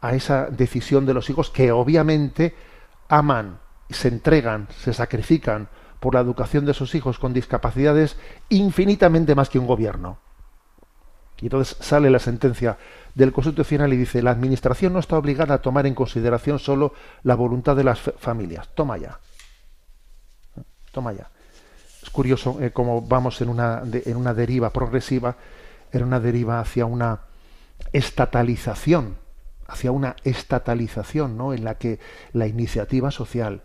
[0.00, 2.54] a esa decisión de los hijos que obviamente
[3.08, 3.58] aman,
[3.90, 8.16] se entregan, se sacrifican por la educación de sus hijos con discapacidades
[8.48, 10.18] infinitamente más que un gobierno.
[11.40, 12.76] Y entonces sale la sentencia
[13.14, 17.34] del Constitucional y dice, la Administración no está obligada a tomar en consideración solo la
[17.34, 18.68] voluntad de las familias.
[18.74, 19.18] Toma ya.
[20.92, 21.30] Toma ya.
[22.02, 25.36] Es curioso eh, cómo vamos en una, en una deriva progresiva,
[25.92, 27.20] en una deriva hacia una
[27.92, 29.16] estatalización,
[29.66, 31.52] hacia una estatalización, ¿no?
[31.52, 31.98] En la que
[32.32, 33.62] la iniciativa social,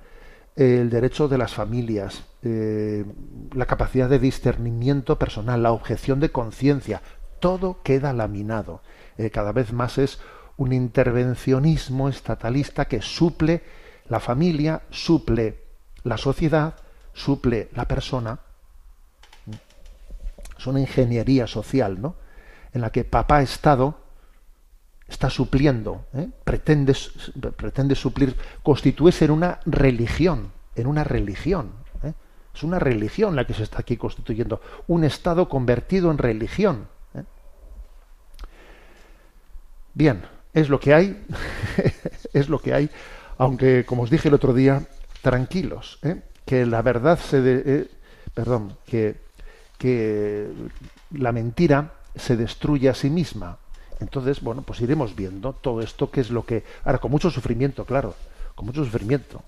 [0.56, 3.06] el derecho de las familias, eh,
[3.54, 7.02] la capacidad de discernimiento personal, la objeción de conciencia,
[7.40, 8.82] todo queda laminado.
[9.18, 10.20] Eh, cada vez más es
[10.58, 13.64] un intervencionismo estatalista que suple
[14.08, 15.64] la familia, suple
[16.04, 16.76] la sociedad,
[17.14, 18.40] suple la persona.
[20.58, 22.16] Es una ingeniería social, ¿no?
[22.74, 24.06] En la que papá Estado
[25.08, 26.30] está supliendo, ¿eh?
[26.44, 26.96] pretende,
[27.56, 31.72] pretende suplir, constituirse en una religión, en una religión.
[32.04, 32.14] ¿eh?
[32.54, 36.88] Es una religión la que se está aquí constituyendo, un Estado convertido en religión.
[37.14, 37.24] ¿eh?
[39.96, 40.22] Bien,
[40.54, 41.26] es lo que hay,
[42.34, 42.90] es lo que hay,
[43.40, 44.84] aunque como os dije el otro día,
[45.24, 46.00] tranquilos,
[46.46, 47.90] que la verdad se, de,
[48.36, 49.16] perdón, que,
[49.80, 50.48] que
[51.12, 53.58] la mentira se destruye a sí misma
[54.00, 56.64] entonces, bueno, pues iremos viendo todo esto, que es lo que.
[56.84, 58.14] Ahora, con mucho sufrimiento, claro,
[58.56, 59.42] con mucho sufrimiento.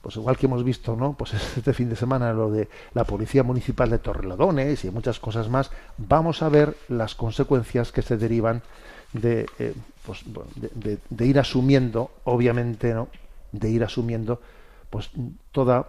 [0.00, 1.14] Pues igual que hemos visto, ¿no?
[1.14, 5.48] Pues este fin de semana lo de la Policía Municipal de Torrelodones y muchas cosas
[5.48, 8.62] más, vamos a ver las consecuencias que se derivan
[9.12, 10.22] de, eh, pues,
[10.74, 13.08] de, de, ir asumiendo, obviamente, ¿no?
[13.52, 14.40] De ir asumiendo,
[14.90, 15.10] pues
[15.50, 15.88] toda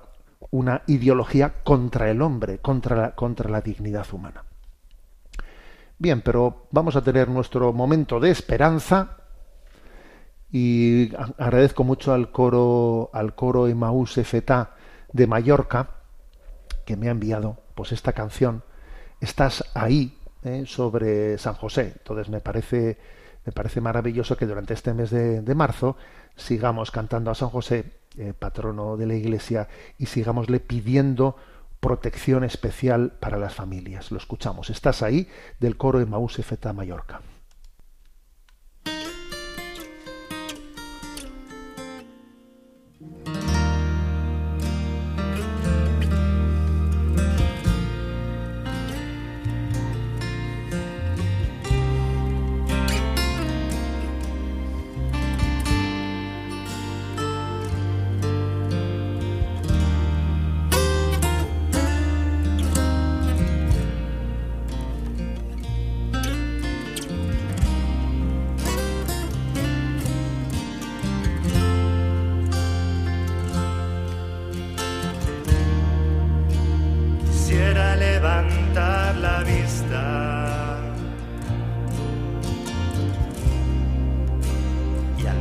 [0.51, 4.43] una ideología contra el hombre, contra la, contra la dignidad humana.
[5.97, 9.17] Bien, pero vamos a tener nuestro momento de esperanza
[10.51, 14.75] y agradezco mucho al coro al coro Emaús Efetá
[15.11, 15.89] de Mallorca
[16.85, 18.63] que me ha enviado pues esta canción.
[19.21, 20.63] Estás ahí ¿eh?
[20.65, 21.93] sobre San José.
[21.97, 22.97] Entonces me parece
[23.45, 25.97] me parece maravilloso que durante este mes de, marzo
[26.35, 27.85] sigamos cantando a San José,
[28.17, 29.67] eh, patrono de la Iglesia,
[29.97, 31.35] y sigámosle pidiendo
[31.79, 34.11] protección especial para las familias.
[34.11, 34.69] Lo escuchamos.
[34.69, 35.27] Estás ahí
[35.59, 37.21] del coro de Maús Feta Mallorca.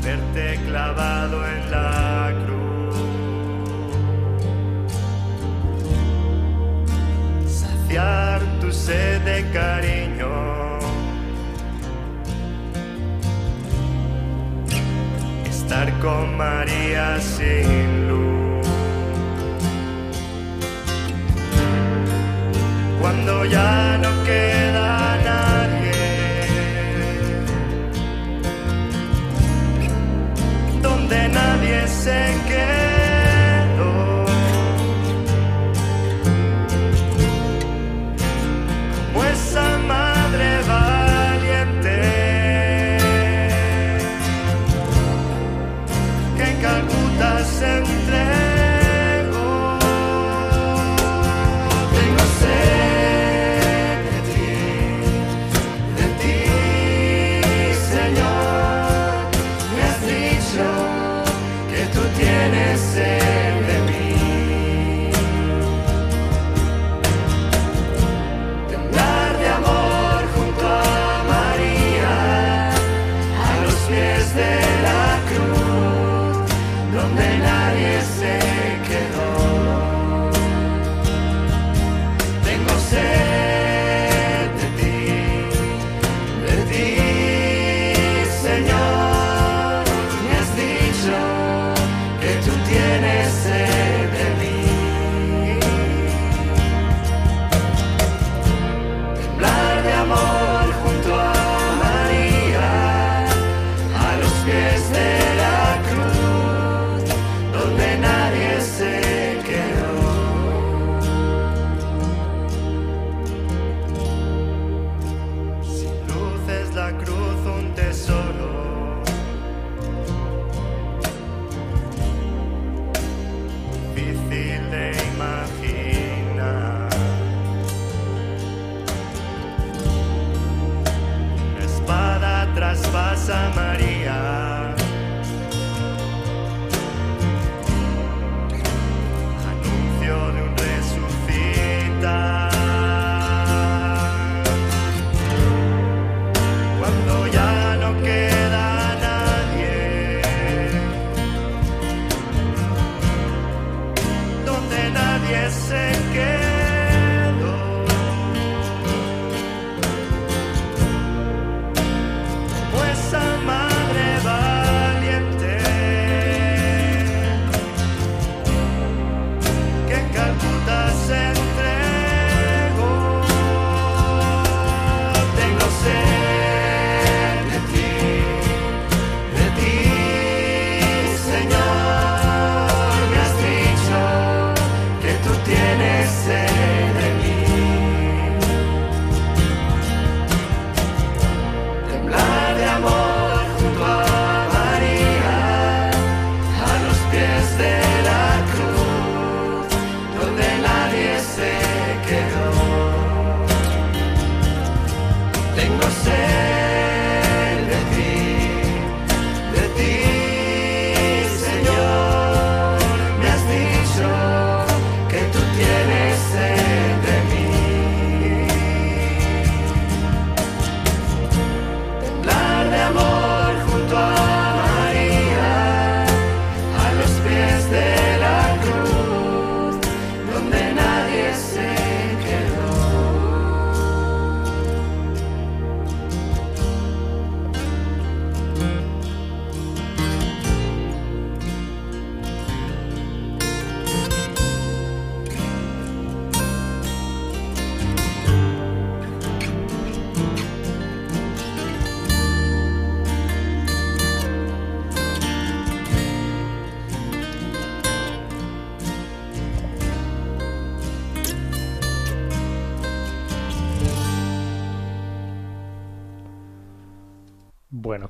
[0.03, 2.97] verte clavado en la cruz.
[7.47, 10.33] Saciar tu sed de cariño.
[15.49, 18.67] Estar con María sin luz.
[23.01, 24.72] Cuando ya no queda
[32.03, 32.42] sing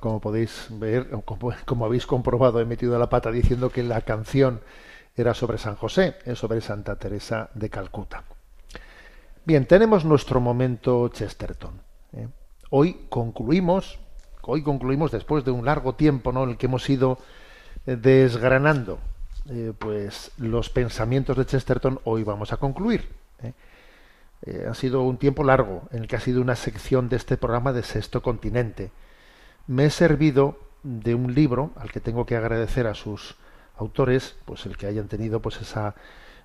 [0.02, 1.08] como podéis ver,
[1.64, 4.60] como, habéis comprobado, he metido la pata diciendo que la canción
[5.16, 8.24] era sobre San José, es sobre Santa Teresa de Calcuta.
[9.44, 11.80] Bien, tenemos nuestro momento Chesterton.
[12.14, 12.28] ¿eh?
[12.70, 14.00] Hoy concluimos,
[14.42, 16.44] hoy concluimos después de un largo tiempo, ¿no?
[16.44, 17.18] En el que hemos ido
[17.86, 18.98] eh, desgranando,
[19.50, 22.00] eh, pues los pensamientos de Chesterton.
[22.04, 23.08] Hoy vamos a concluir.
[24.68, 27.72] ha sido un tiempo largo en el que ha sido una sección de este programa
[27.72, 28.90] de Sexto Continente
[29.66, 33.36] me he servido de un libro al que tengo que agradecer a sus
[33.76, 35.94] autores, pues el que hayan tenido pues esa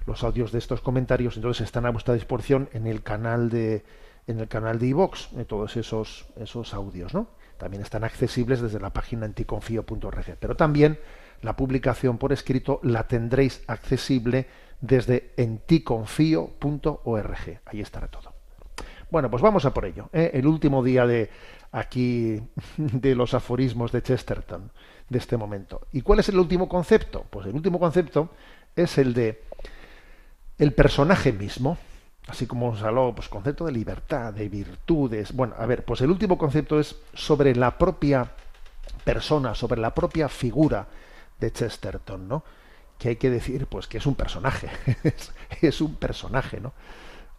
[0.05, 3.83] los audios de estos comentarios, entonces están a vuestra disposición en el canal de
[4.27, 7.29] en el canal de iVox, de todos esos, esos audios, ¿no?
[7.57, 10.35] También están accesibles desde la página anticonfío.org.
[10.37, 10.99] Pero también
[11.41, 14.47] la publicación por escrito la tendréis accesible
[14.81, 17.61] desde enticonfío.org.
[17.65, 18.36] Ahí estará todo.
[19.09, 20.09] Bueno, pues vamos a por ello.
[20.11, 20.31] ¿eh?
[20.33, 21.29] El último día de
[21.71, 22.41] aquí
[22.77, 24.71] de los aforismos de Chesterton,
[25.09, 25.87] de este momento.
[25.93, 27.25] ¿Y cuál es el último concepto?
[27.29, 28.29] Pues el último concepto
[28.75, 29.43] es el de
[30.57, 31.77] el personaje mismo.
[32.27, 35.31] Así como os habló, pues concepto de libertad, de virtudes.
[35.33, 38.31] Bueno, a ver, pues el último concepto es sobre la propia
[39.05, 40.87] persona, sobre la propia figura
[41.39, 42.43] de Chesterton, ¿no?
[42.97, 44.67] Que hay que decir, pues que es un personaje,
[45.03, 45.31] es,
[45.61, 46.73] es un personaje, ¿no?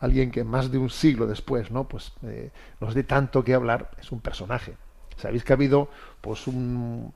[0.01, 1.85] Alguien que más de un siglo después, ¿no?
[1.85, 4.77] Pues eh, nos dé tanto que hablar, es un personaje.
[5.17, 5.89] Sabéis que ha habido,
[6.21, 7.13] pues, un,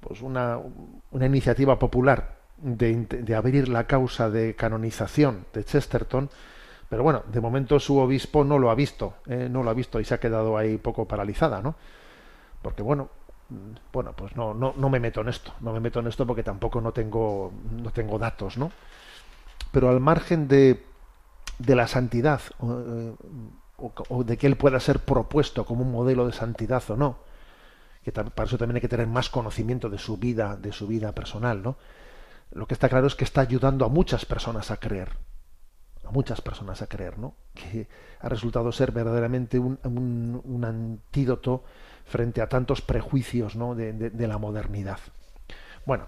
[0.00, 0.58] pues una,
[1.10, 6.28] una iniciativa popular de, de abrir la causa de canonización de Chesterton,
[6.88, 10.00] pero bueno, de momento su obispo no lo ha visto, eh, no lo ha visto
[10.00, 11.74] y se ha quedado ahí poco paralizada, ¿no?
[12.62, 13.10] Porque bueno,
[13.92, 16.42] bueno, pues no, no, no me meto en esto, no me meto en esto porque
[16.42, 18.72] tampoco no tengo, no tengo datos, ¿no?
[19.72, 20.82] Pero al margen de,
[21.58, 23.16] de la santidad, o,
[24.08, 27.18] o, de que él pueda ser propuesto como un modelo de santidad o no,
[28.02, 31.12] que para eso también hay que tener más conocimiento de su vida, de su vida
[31.12, 31.76] personal, ¿no?
[32.52, 35.10] Lo que está claro es que está ayudando a muchas personas a creer,
[36.04, 37.34] a muchas personas a creer, ¿no?
[37.54, 37.88] Que
[38.20, 41.64] ha resultado ser verdaderamente un, un, antídoto
[42.06, 43.74] frente a tantos prejuicios ¿no?
[43.74, 44.98] de, de, la modernidad.
[45.84, 46.06] Bueno,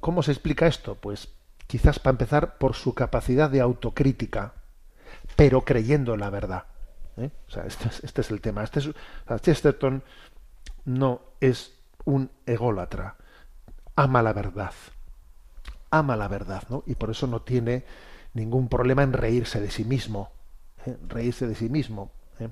[0.00, 0.96] ¿cómo se explica esto?
[0.96, 1.28] Pues
[1.66, 4.54] quizás para empezar por su capacidad de autocrítica,
[5.36, 6.64] pero creyendo en la verdad.
[7.16, 7.30] ¿eh?
[7.48, 8.62] O sea, este es, este es, el tema.
[8.62, 10.02] Este es, o Chesterton
[10.84, 11.72] no es
[12.04, 13.16] un ególatra,
[13.96, 14.72] ama la verdad,
[15.90, 16.82] ama la verdad, ¿no?
[16.86, 17.84] Y por eso no tiene
[18.34, 20.32] ningún problema en reírse de sí mismo,
[20.86, 20.96] ¿eh?
[21.08, 22.12] reírse de sí mismo.
[22.40, 22.50] ¿eh?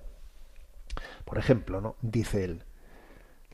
[1.24, 1.96] Por ejemplo, ¿no?
[2.00, 2.64] dice él,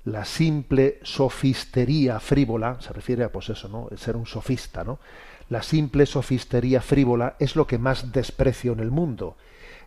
[0.04, 3.88] la simple sofistería frívola, se refiere a pues eso, ¿no?
[3.96, 5.00] Ser un sofista, ¿no?
[5.48, 9.36] La simple sofistería frívola es lo que más desprecio en el mundo.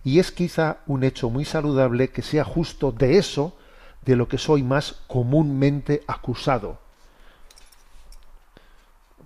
[0.04, 3.56] Y es quizá un hecho muy saludable que sea justo de eso
[4.04, 6.80] de lo que soy más comúnmente acusado.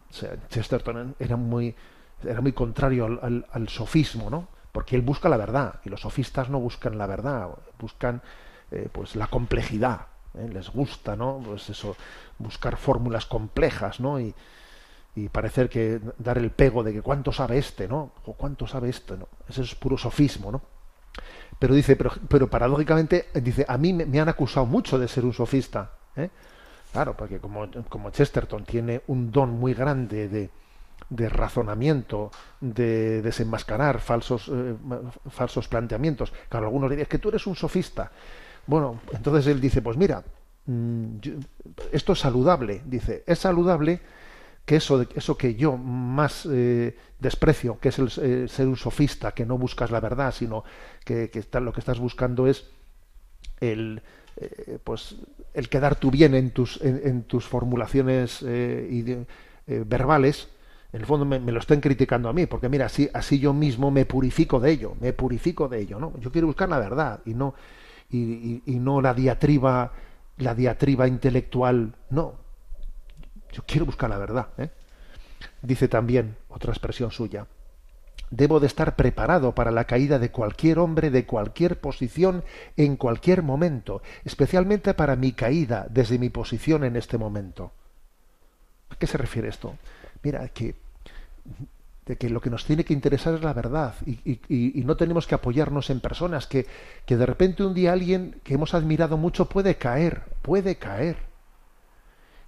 [0.10, 1.76] O sea, Chesterton era muy,
[2.24, 4.48] era muy contrario al, sofismo, ¿no?
[4.72, 8.22] Porque él busca la verdad y los sofistas no buscan la verdad, buscan
[8.72, 10.08] eh, pues la complejidad.
[10.38, 10.50] ¿eh?
[10.52, 11.42] Les gusta, ¿no?
[11.46, 11.96] Pues eso,
[12.38, 14.20] buscar fórmulas complejas, ¿no?
[15.16, 18.12] Y, parecer que dar el pego de que cuánto sabe este, ¿no?
[18.26, 19.28] O cuánto sabe este, ¿no?
[19.48, 20.62] Ese es puro sofismo, ¿no?
[21.58, 25.24] Pero dice, pero, pero paradójicamente dice, a mí me, me, han acusado mucho de ser
[25.24, 26.30] un sofista, ¿eh?
[26.92, 30.50] Claro, porque como, como Chesterton tiene un don muy grande de,
[31.10, 34.76] de razonamiento, de desenmascarar falsos, eh,
[35.30, 36.34] falsos planteamientos.
[36.50, 38.12] Claro, algunos dirían que tú eres un sofista.
[38.66, 40.24] Bueno, entonces él dice, pues mira,
[40.66, 41.34] yo,
[41.92, 42.82] esto es saludable.
[42.86, 44.00] Dice, es saludable
[44.66, 49.32] que eso, eso que yo más eh, desprecio, que es el eh, ser un sofista,
[49.32, 50.64] que no buscas la verdad, sino
[51.04, 51.30] que,
[51.62, 52.66] lo que estás buscando es
[53.60, 54.02] el,
[54.38, 55.16] eh, pues
[55.54, 59.26] el quedar tu bien en tus, en, tus formulaciones de,
[59.68, 60.50] verbales,
[60.92, 63.92] en el fondo me, lo estén criticando a mí, porque mira, así, así yo mismo
[63.92, 66.14] me purifico de ello, me purifico de ello, ¿no?
[66.20, 67.54] Yo quiero buscar la verdad y no,
[68.10, 69.92] y, y, y no la diatriba,
[70.38, 72.45] la diatriba intelectual, no.
[73.56, 74.48] Yo quiero buscar la verdad.
[74.58, 74.70] ¿eh?
[75.62, 77.48] Dice también, otra expresión suya,
[78.30, 82.44] debo de estar preparado para la caída de cualquier hombre de cualquier posición
[82.76, 87.72] en cualquier momento, especialmente para mi caída desde mi posición en este momento.
[88.90, 89.76] ¿A qué se refiere esto?
[90.22, 90.76] mira, que
[92.08, 95.26] de que lo que nos tiene que interesar es la verdad y, y- no tenemos
[95.28, 96.68] que apoyarnos en personas que,
[97.06, 101.18] que de repente un día alguien que hemos admirado mucho puede caer, puede caer.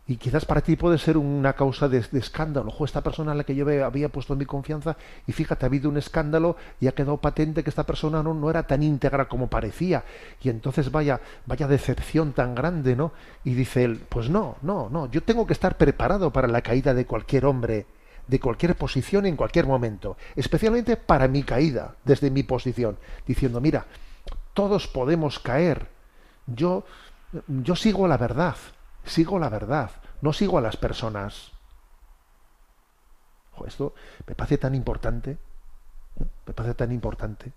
[0.10, 2.70] Y quizás para ti puede ser una causa de, escándalo.
[2.70, 4.96] Ojo, esta persona a la que yo había- había puesto mi confianza
[5.28, 8.50] y fíjate, ha habido un escándalo y ha quedado patente que esta persona no, no
[8.50, 10.06] era tan íntegra como parecía.
[10.42, 13.12] Y entonces vaya, vaya decepción tan grande, ¿no?
[13.44, 16.94] Y dice él, pues no, no, no, yo tengo que estar preparado para la caída
[16.94, 17.86] de cualquier hombre,
[18.28, 23.86] de cualquier posición en cualquier momento, especialmente para mi caída desde mi posición, diciendo, mira,
[24.54, 25.88] todos podemos caer.
[26.46, 26.86] Yo,
[27.48, 28.56] yo sigo la verdad,
[29.08, 29.92] sigo la verdad,
[30.22, 31.52] no sigo a las personas.
[33.66, 33.96] Esto
[34.28, 36.26] me parece tan importante, ¿eh?
[36.46, 37.52] me parece tan importante.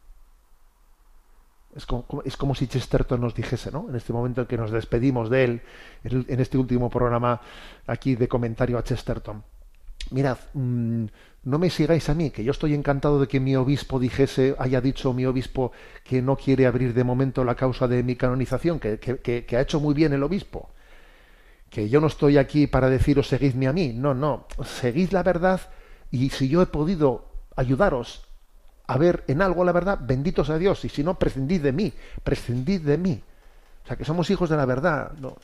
[1.74, 3.86] Es como, es como si Chesterton nos dijese, ¿no?
[3.88, 5.62] En este momento en que nos despedimos de él,
[6.02, 7.40] en, este último programa
[7.86, 9.44] aquí de comentario a Chesterton.
[10.10, 11.04] Mirad, mm,
[11.44, 14.80] no me sigáis a mí, que yo estoy encantado de que mi obispo dijese, haya
[14.80, 15.70] dicho mi obispo
[16.02, 19.78] que no quiere abrir de momento la causa de mi canonización, que- que ha hecho
[19.78, 20.70] muy bien el obispo.
[21.70, 25.60] Que yo no estoy aquí para deciros seguidme a mí, no, no, seguid la verdad
[26.10, 28.26] y si yo he podido ayudaros
[28.86, 31.92] a ver en algo la verdad, bendito sea Dios, y si no, prescindid de mí,
[32.24, 33.22] prescindid de mí.
[33.84, 35.12] O sea, que somos hijos de la verdad.
[35.12, 35.36] No,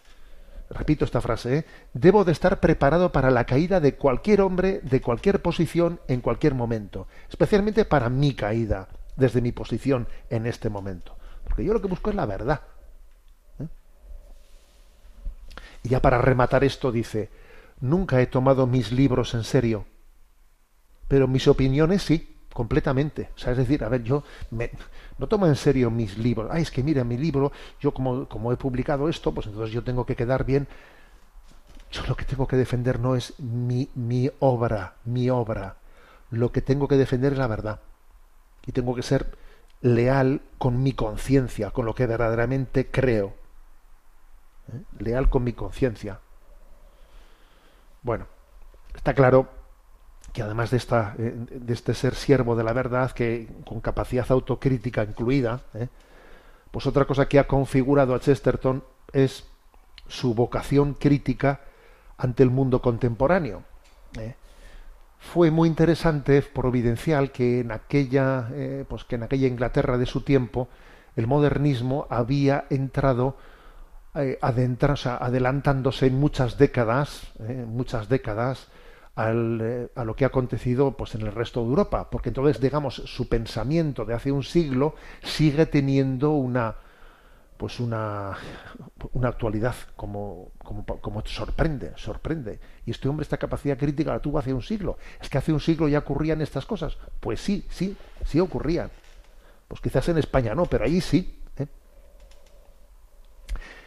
[0.70, 1.64] repito esta frase, ¿eh?
[1.94, 6.54] debo de estar preparado para la caída de cualquier hombre, de cualquier posición, en cualquier
[6.54, 11.16] momento, especialmente para mi caída, desde mi posición en este momento.
[11.44, 12.62] Porque yo lo que busco es la verdad.
[13.60, 13.68] ¿eh?
[15.86, 17.30] Y ya para rematar esto dice,
[17.80, 19.86] nunca he tomado mis libros en serio,
[21.08, 23.30] pero mis opiniones sí, completamente.
[23.36, 24.70] O sea, es decir, a ver, yo me-
[25.18, 26.48] no tomo en serio mis libros.
[26.52, 29.84] Ay, es que mira, mi libro, yo como, como he publicado esto, pues entonces yo
[29.84, 30.66] tengo que quedar bien.
[31.90, 35.76] Yo lo que tengo que defender no es mi, mi obra, mi obra.
[36.30, 37.80] Lo que tengo que defender es la verdad.
[38.66, 39.26] Y tengo que ser
[39.82, 43.34] leal con mi conciencia, con lo que verdaderamente creo.
[44.72, 44.82] ¿Eh?
[44.98, 46.20] Leal con mi conciencia.
[48.02, 48.26] Bueno,
[48.94, 49.48] está claro
[50.32, 54.30] que además de, esta, eh, de este ser siervo de la verdad, que con capacidad
[54.30, 55.88] autocrítica incluida, ¿eh?
[56.70, 59.46] pues otra cosa que ha configurado a Chesterton es
[60.08, 61.62] su vocación crítica
[62.18, 63.62] ante el mundo contemporáneo.
[64.20, 64.34] ¿eh?
[65.18, 68.48] Fue muy interesante, providencial, que en aquella,
[68.88, 70.68] pues que en aquella Inglaterra de su tiempo,
[71.16, 73.36] el modernismo había entrado
[74.16, 78.68] eh, adelantándose muchas décadas, eh, muchas décadas
[79.14, 82.60] al, eh, a lo que ha acontecido pues en el resto de Europa, porque entonces
[82.60, 86.76] digamos su pensamiento de hace un siglo sigue teniendo una
[87.56, 88.36] pues una,
[89.12, 92.60] una actualidad como, como, como sorprende, sorprende.
[92.84, 94.98] Y este hombre esta capacidad crítica la tuvo hace un siglo.
[95.20, 96.98] Es que hace un siglo ya ocurrían estas cosas.
[97.18, 98.90] Pues sí, sí, sí ocurrían.
[99.68, 101.40] Pues quizás en España no, pero ahí sí.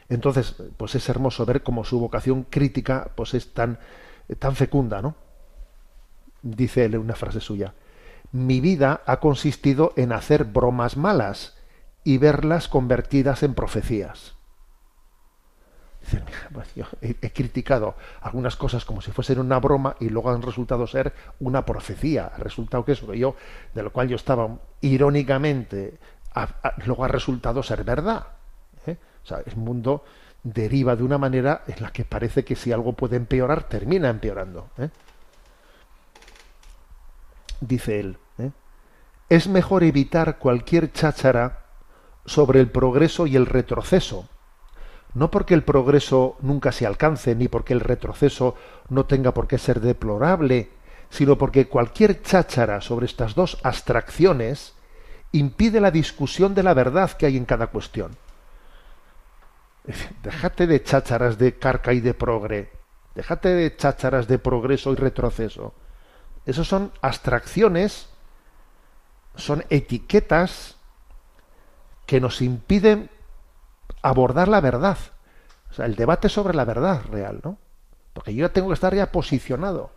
[0.09, 3.79] Entonces, pues es hermoso ver cómo su vocación crítica pues es tan,
[4.39, 5.15] tan fecunda, ¿no?
[6.41, 7.73] Dice él en una frase suya.
[8.31, 11.57] Mi vida ha consistido en hacer bromas malas
[12.03, 14.35] y verlas convertidas en profecías.
[16.01, 20.31] Dice, "Mira, pues yo he, criticado algunas cosas como si fuesen una broma y luego
[20.31, 22.31] han resultado ser una profecía.
[22.33, 23.35] Ha resultado que eso yo,
[23.73, 25.99] de lo cual yo estaba irónicamente,
[26.33, 28.27] ha- luego ha resultado ser verdad.
[29.23, 30.03] O sea, el mundo
[30.43, 34.69] deriva de una manera en la que parece que si algo puede empeorar, termina empeorando.
[34.77, 34.89] ¿eh?
[37.61, 38.51] Dice él, ¿eh?
[39.29, 41.65] es mejor evitar cualquier cháchara
[42.25, 44.27] sobre el progreso y el retroceso,
[45.13, 48.55] no porque el progreso nunca se alcance, ni porque el retroceso
[48.89, 50.69] no tenga por qué ser deplorable,
[51.09, 54.75] sino porque cualquier cháchara sobre estas dos abstracciones
[55.31, 58.11] impide la discusión de la verdad que hay en cada cuestión.
[60.23, 62.69] Déjate de chácharas de carca y de progre,
[63.15, 65.73] déjate de chácharas de progreso y retroceso.
[66.45, 68.09] Esos son abstracciones,
[69.35, 70.77] son etiquetas
[72.05, 73.09] que nos impiden
[74.01, 74.97] abordar la verdad.
[75.69, 77.57] O sea, el debate sobre la verdad real, ¿no?
[78.13, 79.91] Porque yo tengo que estar ya posicionado.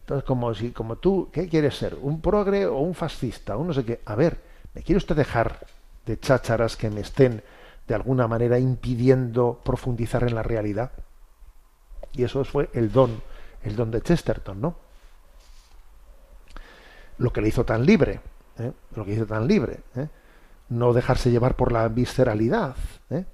[0.00, 1.96] Entonces, como si, como tú, ¿qué quieres ser?
[2.00, 3.56] ¿Un progre o un fascista?
[3.56, 4.00] Un no sé qué.
[4.04, 4.40] A ver,
[4.74, 5.66] ¿me quiere usted dejar
[6.04, 7.42] de chácharas que me estén
[7.88, 10.92] de alguna manera impidiendo profundizar en la realidad?
[12.12, 13.20] Y eso fue el don,
[13.64, 14.76] el don de Chesterton, ¿no?
[17.18, 18.20] Lo que le hizo tan libre,
[18.58, 18.72] ¿eh?
[18.94, 20.08] lo que hizo tan libre, ¿eh?
[20.68, 22.76] no dejarse llevar por la visceralidad.
[23.10, 23.24] ¿eh?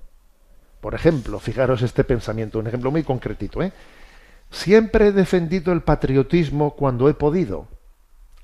[0.81, 3.63] Por ejemplo, fijaros este pensamiento, un ejemplo muy concretito.
[3.63, 3.73] ¿eh?
[4.51, 7.69] Siempre he defendido el patriotismo cuando he podido,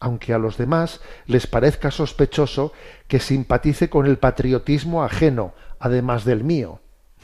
[0.00, 2.72] aunque a los demás les parezca sospechoso
[3.06, 6.80] que simpatice con el patriotismo ajeno, además del mío.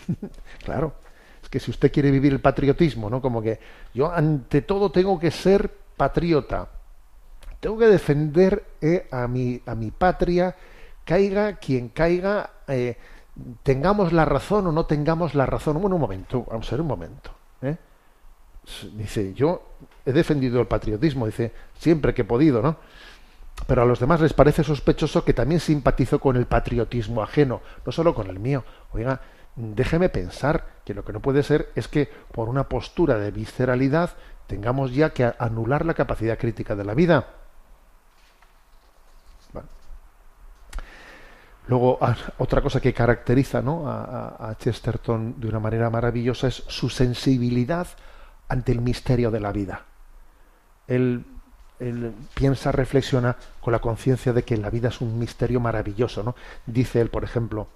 [0.64, 0.94] claro,
[1.42, 3.22] es que si usted quiere vivir el patriotismo, ¿no?
[3.22, 3.60] Como que
[3.94, 6.68] yo ante todo tengo que ser patriota,
[7.60, 10.56] tengo que defender eh, a, mi, a mi patria,
[11.04, 12.96] caiga quien caiga, eh,
[13.62, 15.80] tengamos la razón o no tengamos la razón.
[15.80, 17.30] Bueno, un momento, vamos a ver un momento.
[17.62, 17.76] ¿eh?
[18.94, 19.62] Dice, yo
[20.04, 22.76] he defendido el patriotismo, dice, siempre que he podido, ¿no?
[23.66, 27.92] Pero a los demás les parece sospechoso que también simpatizo con el patriotismo ajeno, no
[27.92, 28.64] solo con el mío.
[28.92, 29.20] Oiga,
[29.56, 34.10] déjeme pensar que lo que no puede ser es que por una postura de visceralidad
[34.46, 37.26] tengamos ya que anular la capacidad crítica de la vida.
[41.68, 43.88] Luego, ah, otra cosa que caracteriza ¿no?
[43.88, 47.88] a, a, Chesterton de una manera maravillosa es su sensibilidad
[48.48, 49.82] ante el misterio de la vida.
[50.86, 51.24] Él,
[51.78, 56.22] él piensa, reflexiona con la conciencia de que la vida es un misterio maravilloso.
[56.22, 56.34] ¿no?
[56.66, 57.68] Dice él, por ejemplo,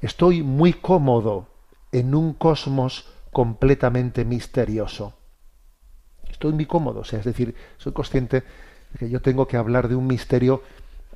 [0.00, 1.48] estoy muy cómodo
[1.92, 5.14] en un cosmos completamente misterioso.
[6.30, 8.42] Estoy muy cómodo, o sea, es decir, soy consciente
[8.92, 10.62] de que yo tengo que hablar de un misterio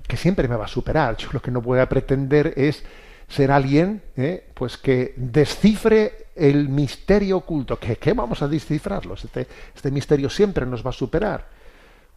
[0.07, 1.17] que siempre me va a superar.
[1.17, 2.85] Yo lo que no voy a pretender es
[3.29, 4.49] ser alguien ¿eh?
[4.55, 7.79] pues que descifre el misterio oculto.
[7.79, 9.15] ¿Qué, qué vamos a descifrarlo?
[9.15, 11.58] Este, este misterio siempre nos va a superar.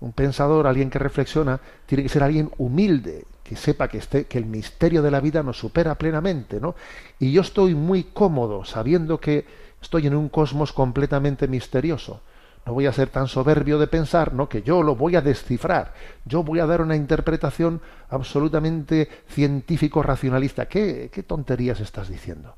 [0.01, 4.37] Un pensador, alguien que reflexiona, tiene que ser alguien humilde, que sepa que, este, que
[4.37, 6.59] el misterio de la vida nos supera plenamente.
[6.59, 6.75] ¿no?
[7.19, 9.45] Y yo estoy muy cómodo sabiendo que
[9.81, 12.21] estoy en un cosmos completamente misterioso
[12.65, 14.47] no voy a ser tan soberbio de pensar, ¿no?
[14.47, 15.93] que yo lo voy a descifrar,
[16.25, 20.67] yo voy a dar una interpretación absolutamente científico racionalista.
[20.67, 22.55] ¿Qué, qué tonterías estás diciendo?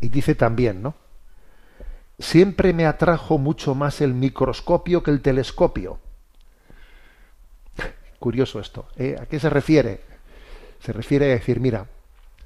[0.00, 0.94] Y dice también, ¿no?
[2.20, 5.98] Siempre me atrajo mucho más el microscopio que el telescopio.
[8.18, 8.88] Curioso esto.
[8.96, 9.16] ¿eh?
[9.18, 10.02] ¿A qué se refiere?
[10.80, 11.86] Se refiere a decir, mira,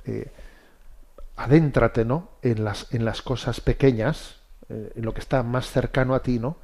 [0.06, 0.30] eh,
[1.36, 2.30] adéntrate, ¿no?
[2.42, 4.36] En las, en las cosas pequeñas,
[4.68, 6.56] eh, en lo que está más cercano a ti, ¿no?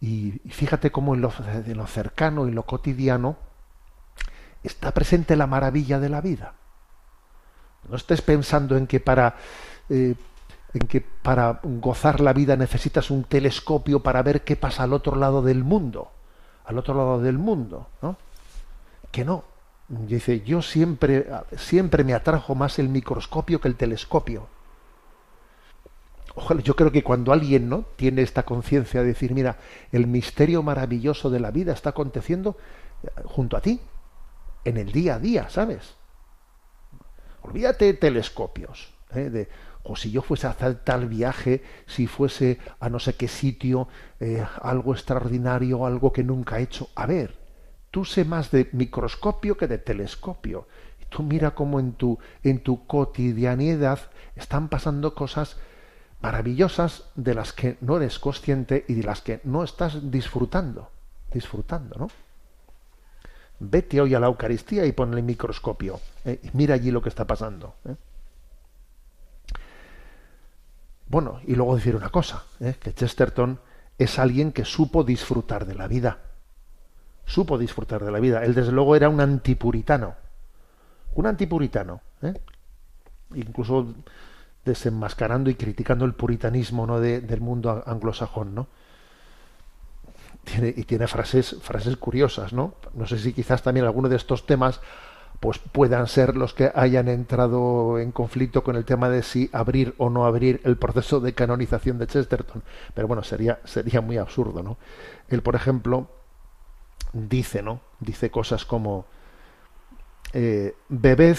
[0.00, 1.32] Y, fíjate cómo en lo,
[1.66, 3.38] en lo cercano, en lo cotidiano,
[4.62, 6.54] está presente la maravilla de la vida.
[7.88, 9.36] No estés pensando en que para
[9.88, 10.14] eh,
[10.72, 15.16] en que para gozar la vida necesitas un telescopio para ver qué pasa al otro
[15.16, 16.10] lado del mundo,
[16.64, 18.16] al otro lado del mundo, ¿no?
[19.10, 19.44] Que no.
[19.88, 24.46] Dice, yo siempre, siempre me atrajo más el microscopio que el telescopio.
[26.36, 29.56] Ojalá, yo creo que cuando alguien no tiene esta conciencia de decir, mira,
[29.90, 32.56] el misterio maravilloso de la vida está aconteciendo
[33.02, 33.80] eh, junto a ti,
[34.64, 35.94] en el día a día, ¿sabes?
[37.42, 39.28] Olvídate telescopios, ¿eh?
[39.28, 39.48] de,
[39.90, 43.88] o si yo fuese a hacer tal viaje, si fuese a no sé qué sitio,
[44.20, 46.90] eh, algo extraordinario, algo que nunca he hecho.
[46.94, 47.34] A ver,
[47.90, 50.68] tú sé más de microscopio que de telescopio.
[51.02, 53.98] Y tú mira cómo en tu, en tu cotidianidad
[54.36, 55.56] están pasando cosas
[56.20, 60.88] maravillosas de las que no eres consciente y de las que no estás disfrutando.
[61.32, 62.10] Disfrutando, ¿no?
[63.58, 65.98] Vete hoy a la Eucaristía y ponle el microscopio.
[66.24, 66.38] ¿eh?
[66.44, 67.74] Y mira allí lo que está pasando.
[67.88, 67.96] ¿eh?
[71.10, 72.76] Bueno, y luego decir una cosa, ¿eh?
[72.80, 73.58] que Chesterton
[73.98, 76.18] es alguien que supo disfrutar de la vida.
[77.26, 78.44] Supo disfrutar de la vida.
[78.44, 80.14] Él desde luego era un antipuritano.
[81.14, 82.00] Un antipuritano.
[82.22, 82.32] ¿eh?
[83.34, 83.92] Incluso
[84.64, 87.00] desenmascarando y criticando el puritanismo ¿no?
[87.00, 88.68] De, del mundo anglosajón, ¿no?
[90.44, 92.74] Tiene, y tiene frases, frases curiosas, ¿no?
[92.94, 94.80] No sé si quizás también alguno de estos temas
[95.40, 99.94] pues puedan ser los que hayan entrado en conflicto con el tema de si abrir
[99.96, 102.62] o no abrir el proceso de canonización de Chesterton.
[102.94, 104.76] Pero bueno, sería, sería muy absurdo, ¿no?
[105.28, 106.08] Él, por ejemplo,
[107.14, 107.80] dice, ¿no?
[108.00, 109.06] Dice cosas como
[110.34, 111.38] eh, bebed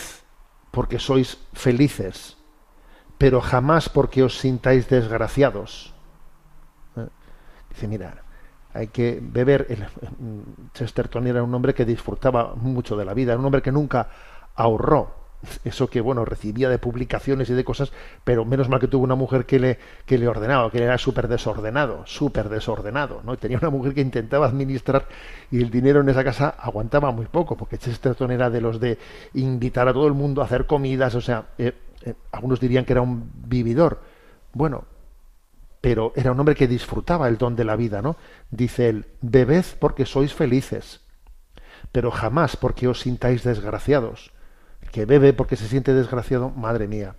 [0.71, 2.37] porque sois felices,
[3.19, 5.93] pero jamás porque os sintáis desgraciados.
[6.95, 7.07] ¿Eh?
[7.69, 8.23] Dice, mira,
[8.73, 9.67] hay que beber.
[9.69, 9.85] El,
[10.73, 14.07] Chesterton era un hombre que disfrutaba mucho de la vida, un hombre que nunca
[14.55, 15.21] ahorró
[15.63, 17.91] eso que bueno recibía de publicaciones y de cosas,
[18.23, 21.27] pero menos mal que tuvo una mujer que le que le ordenaba, que era súper
[21.27, 23.33] desordenado, súper desordenado, ¿no?
[23.33, 25.07] Y tenía una mujer que intentaba administrar
[25.49, 28.97] y el dinero en esa casa aguantaba muy poco, porque Chesterton era de los de
[29.33, 32.93] invitar a todo el mundo a hacer comidas, o sea, eh, eh, algunos dirían que
[32.93, 33.99] era un vividor.
[34.53, 34.85] Bueno,
[35.81, 38.15] pero era un hombre que disfrutaba el don de la vida, ¿no?
[38.51, 41.01] Dice él, bebed porque sois felices,
[41.91, 44.31] pero jamás porque os sintáis desgraciados.
[44.81, 47.15] El que bebe porque se siente desgraciado, madre mía.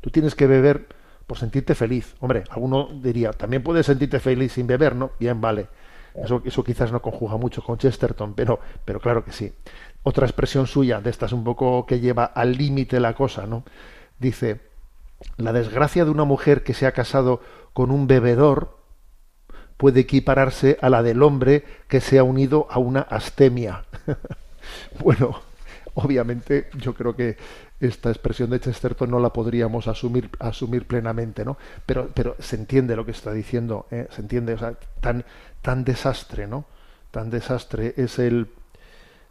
[0.00, 0.88] Tú tienes que beber
[1.26, 2.14] por sentirte feliz.
[2.20, 5.12] Hombre, alguno diría, también puedes sentirte feliz sin beber, ¿no?
[5.18, 5.68] Bien, vale.
[6.14, 9.52] Eso, quizás no conjuga mucho con Chesterton, pero, pero claro que sí.
[10.02, 13.64] Otra expresión suya, de estas un poco que lleva al límite la cosa, ¿no?
[14.18, 14.65] Dice,
[15.36, 17.40] la desgracia de una mujer que se ha casado
[17.72, 18.76] con un bebedor
[19.76, 23.84] puede equipararse a la del hombre que se ha unido a una astemia.
[25.00, 25.40] bueno,
[25.94, 27.36] obviamente yo creo que
[27.80, 31.58] esta expresión de Chesterton no la podríamos asumir, plenamente, ¿no?
[31.84, 34.08] Pero, se entiende lo que está diciendo, ¿eh?
[34.10, 36.64] se entiende, o sea, tan, desastre, ¿no?
[37.10, 38.48] Tan desastre es el,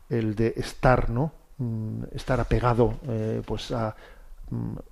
[0.10, 1.32] el de estar, ¿no?
[1.58, 3.96] Mm, estar apegado, eh, pues a,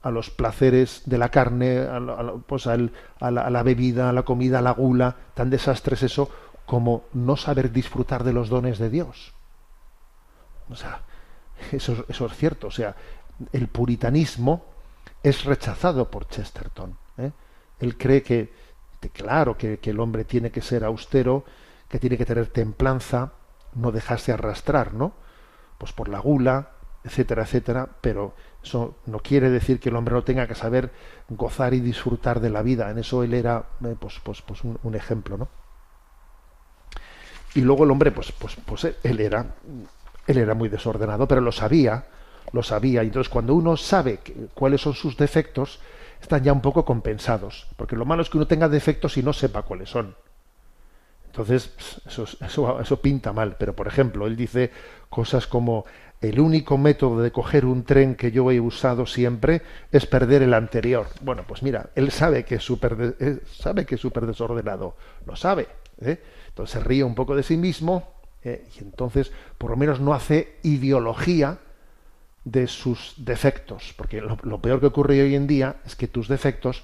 [0.02, 4.14] a los placeres de la carne, a, la- a la- pues a la, bebida, a
[4.14, 6.30] la comida, a la gula, tan desastre es eso
[6.66, 9.34] como no saber disfrutar de los dones de Dios.
[10.70, 11.02] O sea,
[11.72, 12.68] eso, es cierto.
[12.68, 12.96] O sea,
[13.52, 14.66] el puritanismo
[15.22, 16.98] es rechazado por Chesterton.
[17.18, 17.32] ¿eh?
[17.80, 18.52] Él cree que,
[19.00, 21.44] que claro, que, que el hombre tiene que ser austero,
[21.90, 23.34] que tiene que tener templanza,
[23.76, 25.14] no dejarse arrastrar, ¿no?
[25.78, 26.70] Pues por la gula,
[27.04, 30.92] etcétera, etcétera, pero eso no quiere decir que el hombre no tenga que saber
[31.30, 32.90] gozar y disfrutar de la vida.
[32.90, 35.50] En eso él era, eh, pues, pues, pues un, ejemplo, ¿no?
[37.56, 39.56] Y luego el hombre, pues, pues, pues él era,
[40.28, 42.06] él era muy desordenado, pero lo sabía,
[42.52, 43.04] lo sabía.
[43.04, 44.20] Y entonces cuando uno sabe
[44.54, 45.80] cuáles son sus defectos,
[46.22, 47.68] están ya un poco compensados.
[47.76, 50.16] Porque lo malo es que uno tenga defectos y no sepa cuáles son.
[51.28, 51.74] Entonces,
[52.06, 53.56] eso, es- eso, eso pinta mal.
[53.58, 54.72] Pero, por ejemplo, él dice
[55.10, 55.86] cosas como
[56.24, 59.62] el único método de coger un tren que yo he usado siempre
[59.92, 61.08] es perder el anterior.
[61.22, 64.96] Bueno, pues mira, él sabe que es súper eh, sabe que es súper desordenado,
[65.26, 65.68] lo sabe.
[66.00, 66.18] ¿eh?
[66.48, 68.66] Entonces se ríe un poco de sí mismo ¿eh?
[68.74, 71.60] y entonces por lo menos no hace ideología
[72.46, 76.84] de sus defectos, porque lo, peor que ocurre hoy en día es que tus defectos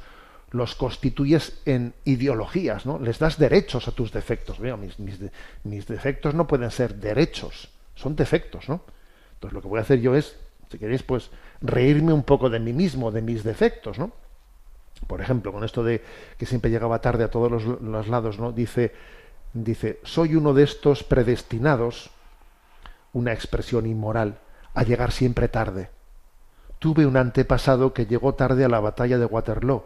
[0.52, 2.98] los constituyes en ideologías, ¿no?
[2.98, 4.58] Les das derechos a tus defectos.
[4.58, 5.20] Veo, mis, mis,
[5.64, 8.82] mis defectos no pueden ser derechos, son defectos, ¿no?
[9.40, 10.36] Entonces lo que voy a hacer yo es,
[10.70, 11.32] si queréis, pues
[11.62, 14.12] reírme un poco de mí mismo, de mis defectos, ¿no?
[15.08, 16.04] Por ejemplo, con esto de
[16.38, 18.52] que siempre llegaba tarde a todos los, lados, ¿no?
[18.52, 18.94] Dice,
[19.54, 22.12] dice, soy uno de estos predestinados,
[23.14, 24.40] una expresión inmoral,
[24.74, 25.90] a llegar siempre tarde.
[26.80, 29.86] Tuve un antepasado que llegó tarde a la batalla de Waterloo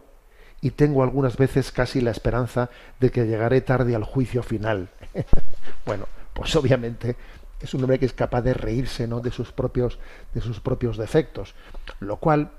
[0.62, 4.90] y tengo algunas veces casi la esperanza de que llegaré tarde al juicio final.
[5.86, 7.16] bueno, pues obviamente
[7.64, 9.22] es un hombre que es capaz de reírse ¿no?
[9.22, 9.98] de sus propios
[10.34, 11.56] de sus propios defectos,
[12.00, 12.52] lo cual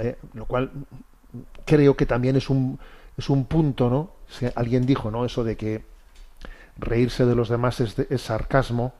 [0.00, 0.70] eh, lo cual
[1.64, 2.78] creo que también es un
[3.16, 4.14] es un punto, ¿no?
[4.54, 5.24] Alguien dijo, ¿no?
[5.24, 5.84] Eso de que
[6.78, 8.94] reírse de los demás es, sarcasmo,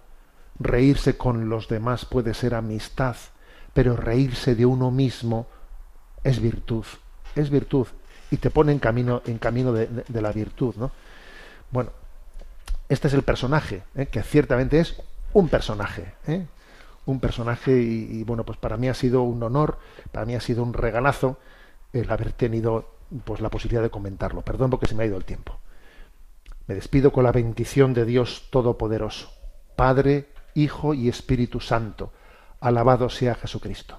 [0.59, 3.17] reírse con los demás puede ser amistad,
[3.73, 5.47] pero reírse de uno mismo
[6.23, 6.85] es virtud,
[7.35, 7.87] es virtud
[8.31, 10.93] y te pone en camino en camino de la virtud, ¿no?
[11.71, 11.91] Bueno,
[12.91, 14.07] este es el personaje, ¿eh?
[14.07, 15.01] que ciertamente es
[15.33, 16.47] un personaje, ¿eh?
[17.07, 19.79] un personaje y, y, bueno, pues para mí ha sido un honor,
[20.13, 21.39] para mí ha sido un regalazo
[21.93, 24.43] el haber tenido pues la posibilidad de comentarlo.
[24.43, 25.59] Perdón porque se me ha ido el tiempo.
[26.67, 29.33] Me despido con la bendición de Dios Todopoderoso,
[29.75, 32.13] Padre, Hijo y Espíritu Santo.
[32.61, 33.99] Alabado sea Jesucristo.